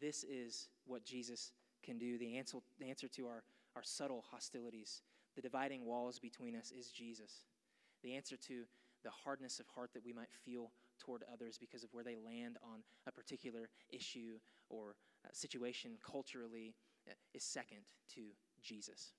This 0.00 0.24
is 0.24 0.68
what 0.86 1.04
Jesus 1.04 1.50
can 1.82 1.98
do. 1.98 2.16
The 2.18 2.38
answer, 2.38 2.58
the 2.78 2.88
answer 2.88 3.08
to 3.08 3.26
our, 3.26 3.42
our 3.74 3.82
subtle 3.82 4.24
hostilities, 4.30 5.02
the 5.40 5.48
dividing 5.48 5.86
walls 5.86 6.18
between 6.18 6.54
us, 6.54 6.70
is 6.70 6.90
Jesus. 6.90 7.44
The 8.02 8.14
answer 8.14 8.36
to 8.48 8.64
the 9.02 9.10
hardness 9.10 9.58
of 9.58 9.66
heart 9.74 9.90
that 9.94 10.04
we 10.04 10.12
might 10.12 10.30
feel 10.44 10.70
toward 10.98 11.24
others 11.32 11.56
because 11.58 11.82
of 11.82 11.88
where 11.92 12.04
they 12.04 12.16
land 12.16 12.58
on 12.62 12.82
a 13.06 13.12
particular 13.12 13.70
issue 13.88 14.38
or 14.68 14.96
uh, 15.24 15.28
situation 15.32 15.92
culturally 16.04 16.74
uh, 17.08 17.14
is 17.32 17.42
second 17.42 17.80
to 18.14 18.20
Jesus. 18.62 19.12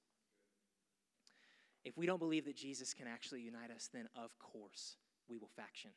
If 1.84 1.98
we 1.98 2.06
don't 2.06 2.20
believe 2.20 2.46
that 2.46 2.56
Jesus 2.56 2.94
can 2.94 3.08
actually 3.08 3.42
unite 3.42 3.72
us, 3.76 3.90
then 3.92 4.08
of 4.16 4.38
course 4.38 4.98
we 5.28 5.38
will 5.40 5.50
faction. 5.56 5.92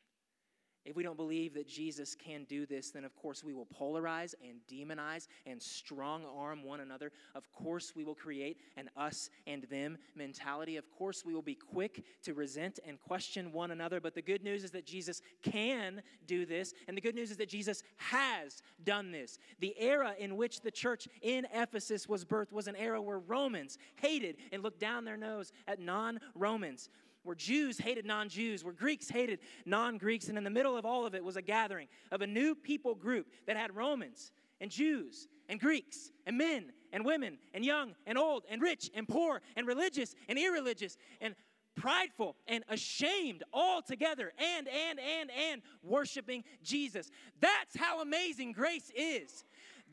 If 0.85 0.95
we 0.95 1.01
don't 1.01 1.17
believe 1.17 1.55
that 1.55 1.67
Jesus 1.67 2.15
can 2.15 2.43
do 2.43 2.67
this, 2.67 2.91
then 2.91 3.03
of 3.05 3.15
course 3.15 3.43
we 3.43 3.53
will 3.53 3.65
polarize 3.65 4.35
and 4.43 4.59
demonize 4.69 5.27
and 5.47 5.61
strong 5.61 6.23
arm 6.37 6.63
one 6.63 6.79
another. 6.79 7.11
Of 7.33 7.51
course 7.51 7.93
we 7.95 8.03
will 8.03 8.13
create 8.13 8.59
an 8.77 8.91
us 8.95 9.31
and 9.47 9.63
them 9.63 9.97
mentality. 10.15 10.77
Of 10.77 10.91
course 10.91 11.25
we 11.25 11.33
will 11.33 11.41
be 11.41 11.55
quick 11.55 12.05
to 12.23 12.35
resent 12.35 12.79
and 12.85 12.99
question 12.99 13.51
one 13.51 13.71
another. 13.71 13.99
But 13.99 14.13
the 14.13 14.21
good 14.21 14.43
news 14.43 14.63
is 14.63 14.71
that 14.71 14.85
Jesus 14.85 15.21
can 15.41 16.03
do 16.27 16.45
this, 16.45 16.73
and 16.87 16.95
the 16.95 17.01
good 17.01 17.15
news 17.15 17.31
is 17.31 17.37
that 17.37 17.49
Jesus 17.49 17.81
has 17.97 18.61
done 18.83 19.11
this. 19.11 19.39
The 19.59 19.75
era 19.79 20.13
in 20.19 20.37
which 20.37 20.61
the 20.61 20.71
church 20.71 21.07
in 21.23 21.47
Ephesus 21.51 22.07
was 22.07 22.23
birthed 22.23 22.51
was 22.51 22.67
an 22.67 22.75
era 22.75 23.01
where 23.01 23.19
Romans 23.19 23.79
hated 23.95 24.37
and 24.51 24.61
looked 24.61 24.79
down 24.79 25.03
their 25.03 25.17
nose 25.17 25.51
at 25.67 25.79
non 25.79 26.19
Romans 26.35 26.89
where 27.25 27.35
Jews 27.35 27.77
hated 27.77 28.05
non 28.05 28.29
Jews, 28.29 28.63
where 28.63 28.73
Greeks 28.73 29.09
hated 29.09 29.39
non 29.65 29.97
Greeks. 29.97 30.29
And 30.29 30.37
in 30.37 30.43
the 30.43 30.49
middle 30.49 30.77
of 30.77 30.85
all 30.85 31.05
of 31.05 31.15
it 31.15 31.23
was 31.23 31.35
a 31.35 31.41
gathering 31.41 31.87
of 32.11 32.21
a 32.21 32.27
new 32.27 32.55
people 32.55 32.95
group 32.95 33.27
that 33.47 33.57
had 33.57 33.75
Romans 33.75 34.31
and 34.61 34.71
Jews 34.71 35.27
and 35.49 35.59
Greeks 35.59 36.11
and 36.25 36.37
men 36.37 36.71
and 36.93 37.05
women 37.05 37.37
and 37.53 37.65
young 37.65 37.93
and 38.05 38.17
old 38.17 38.43
and 38.49 38.61
rich 38.61 38.89
and 38.93 39.07
poor 39.07 39.41
and 39.55 39.67
religious 39.67 40.15
and 40.29 40.39
irreligious 40.39 40.97
and 41.19 41.35
prideful 41.75 42.35
and 42.47 42.63
ashamed 42.69 43.43
all 43.53 43.81
together 43.81 44.31
and, 44.37 44.67
and, 44.67 44.99
and, 44.99 45.29
and 45.51 45.61
worshiping 45.83 46.43
Jesus. 46.63 47.11
That's 47.41 47.75
how 47.77 48.01
amazing 48.01 48.53
grace 48.53 48.91
is. 48.95 49.43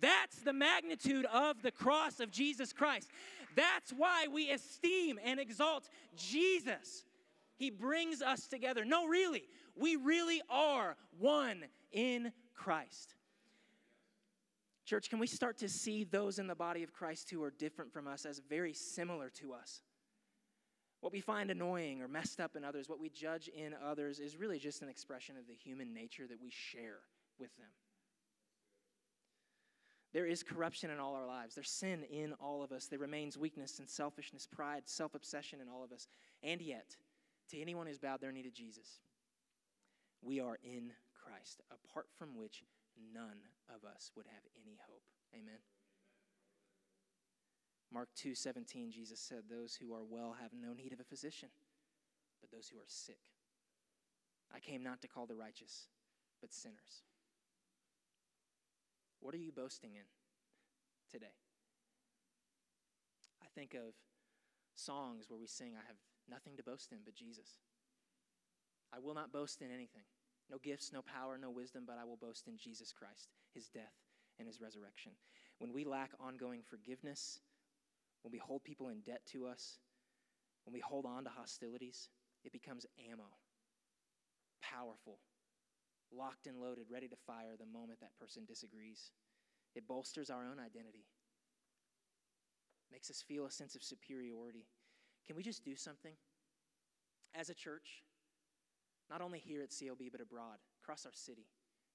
That's 0.00 0.36
the 0.40 0.52
magnitude 0.52 1.26
of 1.26 1.62
the 1.62 1.70
cross 1.70 2.20
of 2.20 2.30
Jesus 2.30 2.72
Christ. 2.72 3.08
That's 3.54 3.92
why 3.92 4.26
we 4.32 4.50
esteem 4.50 5.18
and 5.24 5.38
exalt 5.38 5.88
Jesus. 6.16 7.04
He 7.62 7.70
brings 7.70 8.22
us 8.22 8.48
together. 8.48 8.84
No, 8.84 9.06
really, 9.06 9.44
we 9.76 9.94
really 9.94 10.42
are 10.50 10.96
one 11.20 11.62
in 11.92 12.32
Christ. 12.56 13.14
Church, 14.84 15.08
can 15.08 15.20
we 15.20 15.28
start 15.28 15.58
to 15.58 15.68
see 15.68 16.02
those 16.02 16.40
in 16.40 16.48
the 16.48 16.56
body 16.56 16.82
of 16.82 16.92
Christ 16.92 17.30
who 17.30 17.40
are 17.44 17.52
different 17.52 17.92
from 17.92 18.08
us 18.08 18.26
as 18.26 18.40
very 18.40 18.72
similar 18.72 19.30
to 19.38 19.52
us? 19.52 19.80
What 21.02 21.12
we 21.12 21.20
find 21.20 21.52
annoying 21.52 22.02
or 22.02 22.08
messed 22.08 22.40
up 22.40 22.56
in 22.56 22.64
others, 22.64 22.88
what 22.88 22.98
we 22.98 23.08
judge 23.08 23.46
in 23.46 23.76
others, 23.80 24.18
is 24.18 24.36
really 24.36 24.58
just 24.58 24.82
an 24.82 24.88
expression 24.88 25.36
of 25.36 25.46
the 25.46 25.54
human 25.54 25.94
nature 25.94 26.26
that 26.26 26.42
we 26.42 26.50
share 26.50 26.98
with 27.38 27.56
them. 27.58 27.70
There 30.12 30.26
is 30.26 30.42
corruption 30.42 30.90
in 30.90 30.98
all 30.98 31.14
our 31.14 31.28
lives. 31.28 31.54
There's 31.54 31.70
sin 31.70 32.02
in 32.10 32.32
all 32.40 32.64
of 32.64 32.72
us. 32.72 32.86
There 32.86 32.98
remains 32.98 33.38
weakness 33.38 33.78
and 33.78 33.88
selfishness, 33.88 34.48
pride, 34.48 34.82
self 34.86 35.14
obsession 35.14 35.60
in 35.60 35.68
all 35.68 35.84
of 35.84 35.92
us. 35.92 36.08
And 36.42 36.60
yet, 36.60 36.96
to 37.52 37.60
anyone 37.60 37.86
who's 37.86 37.98
bowed 37.98 38.20
their 38.20 38.32
knee 38.32 38.42
to 38.42 38.50
Jesus, 38.50 39.00
we 40.22 40.40
are 40.40 40.58
in 40.64 40.92
Christ, 41.12 41.60
apart 41.70 42.06
from 42.16 42.34
which 42.34 42.64
none 43.14 43.44
of 43.68 43.84
us 43.84 44.10
would 44.16 44.26
have 44.26 44.42
any 44.56 44.78
hope. 44.88 45.02
Amen. 45.34 45.60
Mark 47.92 48.08
2:17 48.14 48.90
Jesus 48.90 49.20
said 49.20 49.44
those 49.48 49.74
who 49.74 49.92
are 49.92 50.02
well 50.02 50.32
have 50.32 50.54
no 50.54 50.72
need 50.72 50.94
of 50.94 51.00
a 51.00 51.04
physician 51.04 51.50
but 52.40 52.50
those 52.50 52.68
who 52.68 52.78
are 52.78 52.88
sick. 52.88 53.20
I 54.50 54.58
came 54.58 54.82
not 54.82 55.02
to 55.02 55.08
call 55.08 55.26
the 55.26 55.36
righteous 55.36 55.88
but 56.40 56.54
sinners. 56.54 57.04
What 59.20 59.34
are 59.34 59.38
you 59.38 59.52
boasting 59.52 59.94
in 59.94 60.06
today? 61.10 61.36
I 63.42 63.46
think 63.54 63.74
of 63.74 63.94
songs 64.74 65.28
where 65.28 65.38
we 65.38 65.46
sing 65.46 65.74
I 65.76 65.86
have 65.86 65.98
Nothing 66.28 66.56
to 66.56 66.62
boast 66.62 66.92
in 66.92 66.98
but 67.04 67.14
Jesus. 67.14 67.58
I 68.92 68.98
will 68.98 69.14
not 69.14 69.32
boast 69.32 69.62
in 69.62 69.70
anything. 69.70 70.04
No 70.50 70.58
gifts, 70.58 70.92
no 70.92 71.02
power, 71.02 71.38
no 71.38 71.50
wisdom, 71.50 71.84
but 71.86 71.98
I 72.00 72.04
will 72.04 72.16
boast 72.16 72.46
in 72.46 72.58
Jesus 72.58 72.92
Christ, 72.92 73.28
his 73.54 73.68
death, 73.68 73.94
and 74.38 74.46
his 74.46 74.60
resurrection. 74.60 75.12
When 75.58 75.72
we 75.72 75.84
lack 75.84 76.10
ongoing 76.20 76.62
forgiveness, 76.62 77.40
when 78.22 78.32
we 78.32 78.38
hold 78.38 78.64
people 78.64 78.88
in 78.88 79.00
debt 79.00 79.22
to 79.32 79.46
us, 79.46 79.78
when 80.64 80.72
we 80.72 80.80
hold 80.80 81.06
on 81.06 81.24
to 81.24 81.30
hostilities, 81.30 82.10
it 82.44 82.52
becomes 82.52 82.86
ammo. 83.10 83.28
Powerful, 84.62 85.18
locked 86.12 86.46
and 86.46 86.60
loaded, 86.60 86.86
ready 86.90 87.08
to 87.08 87.16
fire 87.26 87.56
the 87.58 87.66
moment 87.66 88.00
that 88.00 88.16
person 88.18 88.44
disagrees. 88.46 89.10
It 89.74 89.88
bolsters 89.88 90.30
our 90.30 90.44
own 90.44 90.58
identity, 90.58 91.06
makes 92.90 93.10
us 93.10 93.24
feel 93.26 93.46
a 93.46 93.50
sense 93.50 93.74
of 93.74 93.82
superiority. 93.82 94.66
Can 95.26 95.36
we 95.36 95.42
just 95.42 95.64
do 95.64 95.76
something 95.76 96.14
as 97.34 97.50
a 97.50 97.54
church? 97.54 98.02
Not 99.10 99.20
only 99.20 99.38
here 99.38 99.62
at 99.62 99.70
CLB, 99.70 100.10
but 100.10 100.20
abroad, 100.20 100.58
across 100.82 101.06
our 101.06 101.12
city, 101.12 101.46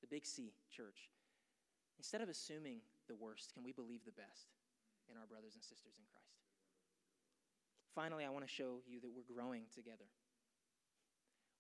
the 0.01 0.07
Big 0.07 0.25
C 0.25 0.53
church. 0.69 1.09
Instead 1.97 2.21
of 2.21 2.29
assuming 2.29 2.79
the 3.07 3.15
worst, 3.15 3.53
can 3.53 3.63
we 3.63 3.71
believe 3.71 4.05
the 4.05 4.11
best 4.11 4.53
in 5.09 5.17
our 5.17 5.25
brothers 5.25 5.55
and 5.55 5.63
sisters 5.63 5.95
in 5.97 6.05
Christ? 6.11 6.27
Finally, 7.95 8.25
I 8.25 8.29
want 8.29 8.45
to 8.45 8.51
show 8.51 8.81
you 8.85 8.99
that 9.01 9.09
we're 9.09 9.35
growing 9.35 9.63
together. 9.73 10.05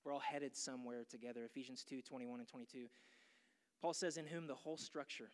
We're 0.03 0.13
all 0.13 0.19
headed 0.19 0.55
somewhere 0.55 1.03
together. 1.09 1.43
Ephesians 1.43 1.83
2 1.83 2.01
21 2.01 2.39
and 2.39 2.47
22. 2.47 2.85
Paul 3.81 3.93
says, 3.93 4.17
In 4.17 4.27
whom 4.27 4.47
the 4.47 4.55
whole 4.55 4.77
structure, 4.77 5.31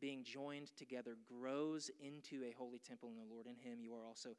being 0.00 0.24
joined 0.24 0.70
together, 0.76 1.16
grows 1.28 1.90
into 2.00 2.44
a 2.44 2.54
holy 2.56 2.78
temple 2.78 3.10
in 3.10 3.16
the 3.16 3.34
Lord. 3.34 3.46
In 3.46 3.56
him 3.56 3.80
you 3.80 3.94
are 3.94 4.06
also 4.06 4.30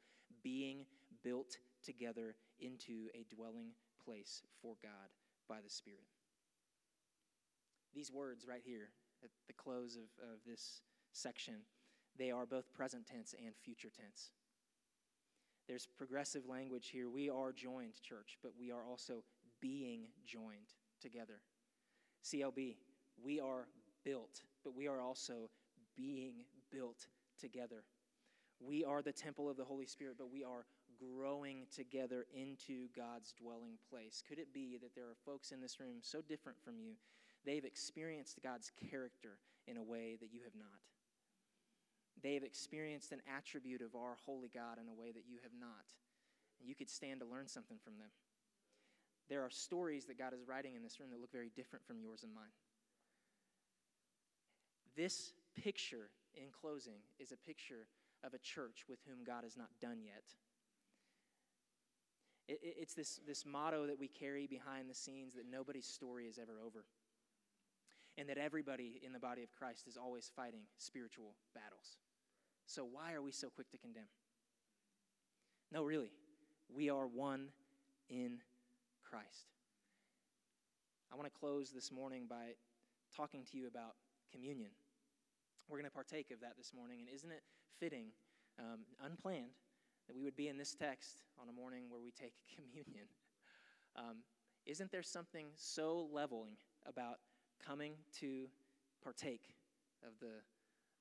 being 0.42 0.86
built 1.22 1.58
together 1.84 2.34
into 2.60 3.08
a 3.14 3.24
dwelling 3.34 3.70
place 4.04 4.42
for 4.60 4.74
God 4.82 5.10
by 5.48 5.56
the 5.62 5.70
Spirit. 5.70 6.06
These 7.94 8.12
words 8.12 8.46
right 8.48 8.62
here 8.64 8.90
at 9.22 9.30
the 9.46 9.52
close 9.52 9.96
of, 9.96 10.08
of 10.22 10.38
this 10.46 10.82
section, 11.12 11.54
they 12.18 12.30
are 12.30 12.46
both 12.46 12.72
present 12.72 13.06
tense 13.06 13.34
and 13.44 13.54
future 13.56 13.90
tense. 13.90 14.30
There's 15.66 15.86
progressive 15.86 16.46
language 16.48 16.88
here. 16.88 17.10
We 17.10 17.28
are 17.28 17.52
joined, 17.52 18.00
church, 18.02 18.38
but 18.42 18.52
we 18.58 18.70
are 18.70 18.84
also 18.88 19.22
being 19.60 20.08
joined 20.24 20.74
together. 21.00 21.40
CLB, 22.24 22.76
we 23.22 23.40
are 23.40 23.66
built, 24.04 24.42
but 24.64 24.74
we 24.74 24.88
are 24.88 25.00
also 25.00 25.50
being 25.96 26.44
built 26.70 27.06
together. 27.38 27.84
We 28.60 28.84
are 28.84 29.02
the 29.02 29.12
temple 29.12 29.48
of 29.48 29.56
the 29.56 29.64
Holy 29.64 29.86
Spirit, 29.86 30.16
but 30.18 30.32
we 30.32 30.44
are 30.44 30.66
growing 30.98 31.66
together 31.74 32.26
into 32.34 32.88
God's 32.96 33.32
dwelling 33.32 33.78
place. 33.88 34.22
Could 34.26 34.38
it 34.38 34.52
be 34.52 34.78
that 34.82 34.94
there 34.94 35.04
are 35.04 35.16
folks 35.24 35.52
in 35.52 35.60
this 35.60 35.78
room 35.78 35.98
so 36.00 36.20
different 36.20 36.58
from 36.64 36.78
you, 36.78 36.94
they've 37.44 37.64
experienced 37.64 38.40
God's 38.42 38.72
character 38.90 39.38
in 39.66 39.76
a 39.76 39.82
way 39.82 40.16
that 40.20 40.32
you 40.32 40.40
have 40.42 40.56
not? 40.58 40.82
They 42.20 42.34
have 42.34 42.42
experienced 42.42 43.12
an 43.12 43.22
attribute 43.36 43.80
of 43.80 43.94
our 43.94 44.16
holy 44.26 44.50
God 44.52 44.78
in 44.82 44.88
a 44.88 45.00
way 45.00 45.12
that 45.12 45.28
you 45.28 45.38
have 45.42 45.52
not. 45.58 45.94
And 46.58 46.68
you 46.68 46.74
could 46.74 46.90
stand 46.90 47.20
to 47.20 47.26
learn 47.26 47.46
something 47.46 47.78
from 47.78 47.98
them. 47.98 48.10
There 49.28 49.42
are 49.42 49.50
stories 49.50 50.06
that 50.06 50.18
God 50.18 50.32
is 50.32 50.48
writing 50.48 50.74
in 50.74 50.82
this 50.82 50.98
room 50.98 51.10
that 51.10 51.20
look 51.20 51.30
very 51.30 51.50
different 51.54 51.86
from 51.86 52.00
yours 52.00 52.24
and 52.24 52.34
mine. 52.34 52.56
This 54.96 55.32
picture, 55.62 56.10
in 56.34 56.48
closing, 56.50 56.98
is 57.20 57.30
a 57.30 57.36
picture 57.36 57.86
of 58.24 58.34
a 58.34 58.38
church 58.38 58.84
with 58.88 58.98
whom 59.06 59.24
God 59.24 59.44
is 59.44 59.56
not 59.56 59.68
done 59.80 59.98
yet. 60.02 60.24
It, 62.48 62.60
it, 62.62 62.76
it's 62.80 62.94
this, 62.94 63.20
this 63.26 63.44
motto 63.46 63.86
that 63.86 63.98
we 63.98 64.08
carry 64.08 64.46
behind 64.46 64.88
the 64.88 64.94
scenes 64.94 65.34
that 65.34 65.44
nobody's 65.50 65.86
story 65.86 66.26
is 66.26 66.38
ever 66.38 66.60
over. 66.64 66.84
And 68.16 68.28
that 68.28 68.38
everybody 68.38 69.00
in 69.04 69.12
the 69.12 69.20
body 69.20 69.44
of 69.44 69.52
Christ 69.52 69.86
is 69.86 69.96
always 69.96 70.30
fighting 70.34 70.62
spiritual 70.76 71.34
battles. 71.54 71.98
So, 72.66 72.84
why 72.84 73.12
are 73.12 73.22
we 73.22 73.30
so 73.30 73.48
quick 73.48 73.70
to 73.70 73.78
condemn? 73.78 74.10
No, 75.70 75.84
really. 75.84 76.10
We 76.68 76.90
are 76.90 77.06
one 77.06 77.48
in 78.10 78.38
Christ. 79.08 79.46
I 81.12 81.16
want 81.16 81.32
to 81.32 81.38
close 81.38 81.70
this 81.70 81.92
morning 81.92 82.24
by 82.28 82.56
talking 83.16 83.44
to 83.52 83.56
you 83.56 83.68
about 83.68 83.94
communion. 84.32 84.70
We're 85.68 85.78
going 85.78 85.88
to 85.88 85.94
partake 85.94 86.30
of 86.30 86.40
that 86.40 86.56
this 86.56 86.72
morning, 86.74 87.00
and 87.00 87.08
isn't 87.08 87.30
it 87.30 87.42
fitting, 87.80 88.06
um, 88.58 88.80
unplanned, 89.04 89.56
that 90.06 90.16
we 90.16 90.22
would 90.22 90.36
be 90.36 90.48
in 90.48 90.56
this 90.56 90.74
text 90.74 91.22
on 91.40 91.48
a 91.48 91.52
morning 91.52 91.84
where 91.88 92.00
we 92.00 92.10
take 92.10 92.32
communion? 92.54 93.06
Um, 93.96 94.18
isn't 94.66 94.90
there 94.90 95.02
something 95.02 95.46
so 95.54 96.08
leveling 96.12 96.56
about 96.86 97.18
coming 97.64 97.94
to 98.20 98.48
partake 99.02 99.54
of 100.06 100.12
the 100.20 100.42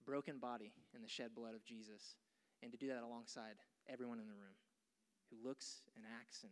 broken 0.06 0.40
body 0.40 0.72
and 0.94 1.04
the 1.04 1.10
shed 1.10 1.36
blood 1.36 1.54
of 1.54 1.64
Jesus, 1.64 2.16
and 2.64 2.72
to 2.72 2.78
do 2.78 2.88
that 2.88 3.04
alongside 3.04 3.56
everyone 3.90 4.20
in 4.20 4.26
the 4.26 4.34
room 4.34 4.56
who 5.30 5.48
looks 5.48 5.82
and 5.96 6.06
acts 6.20 6.44
and 6.44 6.52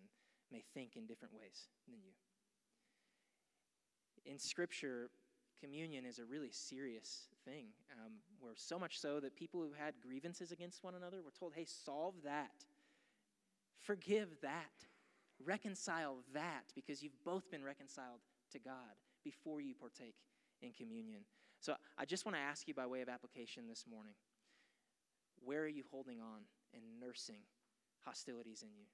may 0.51 0.63
think 0.73 0.95
in 0.95 1.05
different 1.05 1.33
ways 1.33 1.67
than 1.87 1.97
you? 2.03 2.11
In 4.25 4.39
Scripture, 4.39 5.09
communion 5.59 6.05
is 6.05 6.19
a 6.19 6.25
really 6.25 6.51
serious 6.51 7.27
thing. 7.45 7.67
Um, 7.91 8.13
where 8.39 8.53
so 8.55 8.77
much 8.77 8.99
so 8.99 9.19
that 9.19 9.35
people 9.35 9.61
who 9.61 9.73
had 9.73 9.93
grievances 10.01 10.51
against 10.51 10.83
one 10.83 10.95
another 10.95 11.21
were 11.23 11.31
told, 11.37 11.53
hey, 11.55 11.65
solve 11.65 12.15
that, 12.23 12.65
forgive 13.81 14.29
that, 14.41 14.85
reconcile 15.43 16.17
that, 16.33 16.65
because 16.75 17.01
you've 17.01 17.23
both 17.23 17.49
been 17.49 17.63
reconciled 17.63 18.19
to 18.51 18.59
God 18.59 18.95
before 19.23 19.61
you 19.61 19.73
partake 19.73 20.15
in 20.61 20.71
communion. 20.71 21.21
So 21.59 21.75
I 21.97 22.05
just 22.05 22.25
want 22.25 22.35
to 22.35 22.41
ask 22.41 22.67
you 22.67 22.73
by 22.73 22.85
way 22.85 23.01
of 23.01 23.09
application 23.09 23.67
this 23.67 23.85
morning 23.89 24.13
where 25.43 25.61
are 25.61 25.67
you 25.67 25.83
holding 25.91 26.19
on 26.21 26.41
and 26.73 26.81
nursing 26.99 27.41
hostilities 28.05 28.63
in 28.63 28.69
you 28.75 28.85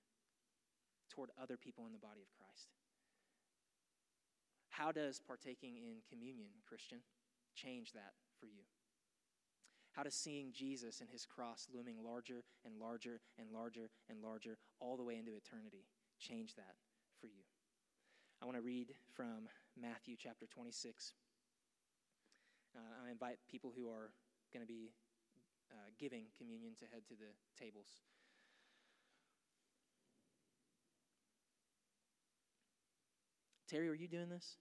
toward 1.10 1.30
other 1.42 1.58
people 1.58 1.86
in 1.86 1.94
the 1.94 2.00
body 2.00 2.22
of 2.22 2.32
Christ? 2.38 2.70
How 4.72 4.92
does 4.92 5.20
partaking 5.20 5.76
in 5.76 6.00
communion, 6.10 6.48
Christian, 6.68 7.00
change 7.56 7.92
that 7.92 8.16
for 8.40 8.48
you? 8.48 8.64
How 9.92 10.04
does 10.04 10.16
seeing 10.16 10.54
Jesus 10.54 11.02
and 11.02 11.10
his 11.10 11.26
cross 11.26 11.68
looming 11.74 11.98
larger 12.02 12.44
and 12.64 12.80
larger 12.80 13.20
and 13.38 13.52
larger 13.52 13.92
and 14.10 14.24
larger 14.24 14.58
all 14.80 14.96
the 14.96 15.04
way 15.04 15.18
into 15.18 15.36
eternity 15.36 15.84
change 16.20 16.56
that 16.56 16.80
for 17.20 17.28
you? 17.28 17.44
I 18.42 18.46
want 18.46 18.58
to 18.58 18.64
read 18.64 18.96
from 19.14 19.52
Matthew 19.80 20.16
chapter 20.18 20.48
26. 20.48 21.14
Uh, 22.74 22.80
I 23.06 23.12
invite 23.12 23.40
people 23.50 23.74
who 23.76 23.90
are 23.90 24.16
going 24.54 24.66
to 24.66 24.72
be 24.72 24.94
uh, 25.70 25.92
giving 26.00 26.32
communion 26.38 26.74
to 26.80 26.86
head 26.86 27.04
to 27.10 27.16
the 27.16 27.36
tables. 27.60 28.00
Terry, 33.72 33.88
are 33.88 33.94
you 33.94 34.10
doing 34.10 34.28
this? 34.28 34.58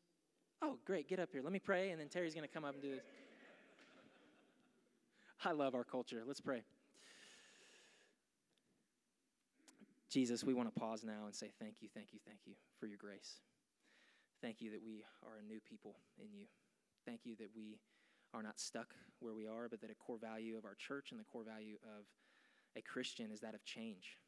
Oh, 0.62 0.78
great. 0.86 1.08
Get 1.08 1.18
up 1.18 1.30
here. 1.32 1.42
Let 1.42 1.52
me 1.52 1.58
pray, 1.58 1.90
and 1.90 2.00
then 2.00 2.08
Terry's 2.08 2.32
going 2.32 2.46
to 2.46 2.52
come 2.52 2.64
up 2.64 2.74
and 2.74 2.82
do 2.82 2.90
this. 2.90 3.00
I 5.44 5.50
love 5.50 5.74
our 5.74 5.82
culture. 5.82 6.22
Let's 6.24 6.40
pray. 6.40 6.62
Jesus, 10.10 10.44
we 10.44 10.54
want 10.54 10.72
to 10.72 10.80
pause 10.80 11.02
now 11.02 11.26
and 11.26 11.34
say 11.34 11.50
thank 11.60 11.76
you, 11.80 11.88
thank 11.92 12.12
you, 12.12 12.20
thank 12.24 12.40
you 12.46 12.54
for 12.78 12.86
your 12.86 12.98
grace. 12.98 13.40
Thank 14.42 14.60
you 14.60 14.70
that 14.70 14.82
we 14.84 15.02
are 15.24 15.38
a 15.38 15.42
new 15.42 15.58
people 15.68 15.96
in 16.18 16.32
you. 16.32 16.46
Thank 17.04 17.20
you 17.24 17.34
that 17.36 17.50
we 17.54 17.80
are 18.32 18.44
not 18.44 18.60
stuck 18.60 18.94
where 19.18 19.34
we 19.34 19.46
are, 19.46 19.68
but 19.68 19.80
that 19.80 19.90
a 19.90 19.94
core 19.94 20.18
value 20.18 20.56
of 20.56 20.64
our 20.64 20.76
church 20.76 21.10
and 21.10 21.18
the 21.18 21.24
core 21.24 21.44
value 21.44 21.76
of 21.82 22.04
a 22.76 22.82
Christian 22.82 23.32
is 23.32 23.40
that 23.40 23.54
of 23.54 23.64
change. 23.64 24.18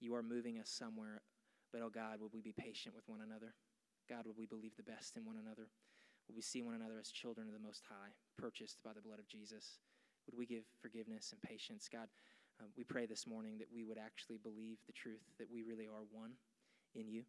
You 0.00 0.14
are 0.14 0.22
moving 0.22 0.58
us 0.58 0.68
somewhere, 0.68 1.22
but 1.72 1.80
oh 1.80 1.90
God, 1.90 2.20
will 2.20 2.30
we 2.32 2.42
be 2.42 2.52
patient 2.52 2.94
with 2.94 3.04
one 3.06 3.20
another? 3.22 3.54
God, 4.08 4.26
would 4.26 4.36
we 4.36 4.46
believe 4.46 4.76
the 4.76 4.82
best 4.82 5.16
in 5.16 5.24
one 5.24 5.36
another? 5.40 5.68
Would 6.28 6.36
we 6.36 6.42
see 6.42 6.62
one 6.62 6.74
another 6.74 6.98
as 7.00 7.10
children 7.10 7.46
of 7.48 7.52
the 7.52 7.64
Most 7.64 7.84
High, 7.88 8.12
purchased 8.38 8.78
by 8.84 8.92
the 8.92 9.00
blood 9.00 9.18
of 9.18 9.28
Jesus? 9.28 9.78
Would 10.26 10.38
we 10.38 10.46
give 10.46 10.64
forgiveness 10.80 11.32
and 11.32 11.40
patience? 11.42 11.88
God, 11.90 12.08
uh, 12.60 12.66
we 12.76 12.84
pray 12.84 13.06
this 13.06 13.26
morning 13.26 13.58
that 13.58 13.68
we 13.72 13.84
would 13.84 13.98
actually 13.98 14.38
believe 14.38 14.78
the 14.86 14.92
truth 14.92 15.24
that 15.38 15.50
we 15.50 15.62
really 15.62 15.86
are 15.86 16.04
one 16.12 16.32
in 16.94 17.08
you. 17.08 17.24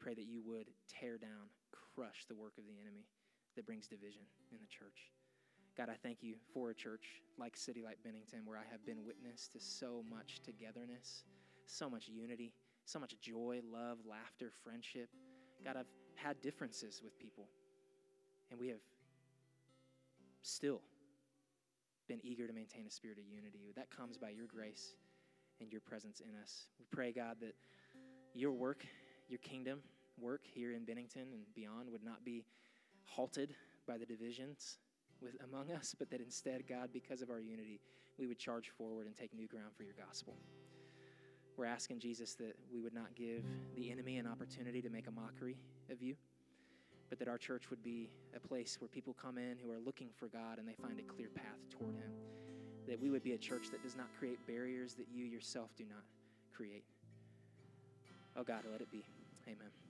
Pray 0.00 0.14
that 0.14 0.26
you 0.26 0.42
would 0.44 0.70
tear 0.88 1.18
down, 1.18 1.50
crush 1.94 2.24
the 2.26 2.34
work 2.34 2.58
of 2.58 2.64
the 2.66 2.80
enemy 2.80 3.06
that 3.54 3.66
brings 3.66 3.86
division 3.86 4.22
in 4.50 4.58
the 4.60 4.66
church. 4.66 5.12
God, 5.76 5.88
I 5.88 5.96
thank 6.02 6.18
you 6.22 6.34
for 6.52 6.70
a 6.70 6.74
church 6.74 7.22
like 7.38 7.56
City 7.56 7.82
Light 7.82 7.98
Bennington 8.04 8.40
where 8.44 8.58
I 8.58 8.64
have 8.70 8.84
been 8.84 9.04
witness 9.04 9.48
to 9.48 9.60
so 9.60 10.04
much 10.10 10.40
togetherness, 10.44 11.24
so 11.66 11.88
much 11.88 12.08
unity, 12.08 12.52
so 12.84 12.98
much 12.98 13.14
joy, 13.20 13.60
love, 13.72 13.98
laughter, 14.04 14.52
friendship. 14.64 15.08
God, 15.64 15.76
I've 15.76 15.86
had 16.14 16.40
differences 16.40 17.00
with 17.02 17.18
people, 17.18 17.46
and 18.50 18.58
we 18.58 18.68
have 18.68 18.80
still 20.42 20.80
been 22.08 22.20
eager 22.22 22.46
to 22.46 22.52
maintain 22.52 22.86
a 22.86 22.90
spirit 22.90 23.18
of 23.18 23.24
unity. 23.32 23.72
That 23.76 23.90
comes 23.90 24.18
by 24.18 24.30
your 24.30 24.46
grace 24.46 24.94
and 25.60 25.70
your 25.70 25.80
presence 25.80 26.20
in 26.20 26.34
us. 26.42 26.66
We 26.78 26.84
pray, 26.90 27.12
God, 27.12 27.36
that 27.40 27.54
your 28.34 28.52
work, 28.52 28.84
your 29.28 29.38
kingdom 29.38 29.80
work 30.20 30.42
here 30.44 30.72
in 30.72 30.84
Bennington 30.84 31.28
and 31.32 31.42
beyond 31.54 31.90
would 31.90 32.04
not 32.04 32.24
be 32.24 32.44
halted 33.04 33.54
by 33.86 33.98
the 33.98 34.06
divisions 34.06 34.78
with, 35.20 35.36
among 35.44 35.70
us, 35.70 35.94
but 35.98 36.10
that 36.10 36.20
instead, 36.20 36.66
God, 36.68 36.90
because 36.92 37.22
of 37.22 37.30
our 37.30 37.40
unity, 37.40 37.80
we 38.18 38.26
would 38.26 38.38
charge 38.38 38.70
forward 38.76 39.06
and 39.06 39.16
take 39.16 39.32
new 39.34 39.46
ground 39.46 39.70
for 39.76 39.84
your 39.84 39.94
gospel. 39.94 40.34
We're 41.56 41.66
asking, 41.66 41.98
Jesus, 42.00 42.34
that 42.36 42.56
we 42.72 42.80
would 42.80 42.94
not 42.94 43.14
give 43.14 43.44
the 43.76 43.90
enemy 43.90 44.18
an 44.18 44.26
opportunity 44.26 44.80
to 44.82 44.90
make 44.90 45.06
a 45.06 45.10
mockery 45.10 45.56
of 45.90 46.00
you, 46.00 46.16
but 47.10 47.18
that 47.18 47.28
our 47.28 47.38
church 47.38 47.70
would 47.70 47.82
be 47.82 48.10
a 48.34 48.40
place 48.40 48.78
where 48.80 48.88
people 48.88 49.14
come 49.20 49.38
in 49.38 49.58
who 49.62 49.70
are 49.70 49.78
looking 49.78 50.08
for 50.18 50.28
God 50.28 50.58
and 50.58 50.66
they 50.66 50.74
find 50.74 50.98
a 50.98 51.02
clear 51.02 51.28
path 51.28 51.58
toward 51.70 51.94
Him. 51.94 52.10
That 52.88 53.00
we 53.00 53.10
would 53.10 53.22
be 53.22 53.32
a 53.32 53.38
church 53.38 53.70
that 53.70 53.82
does 53.82 53.96
not 53.96 54.06
create 54.18 54.44
barriers 54.46 54.94
that 54.94 55.06
you 55.12 55.24
yourself 55.24 55.70
do 55.76 55.84
not 55.84 56.04
create. 56.54 56.84
Oh 58.36 58.42
God, 58.42 58.64
let 58.70 58.80
it 58.80 58.90
be. 58.90 59.04
Amen. 59.46 59.81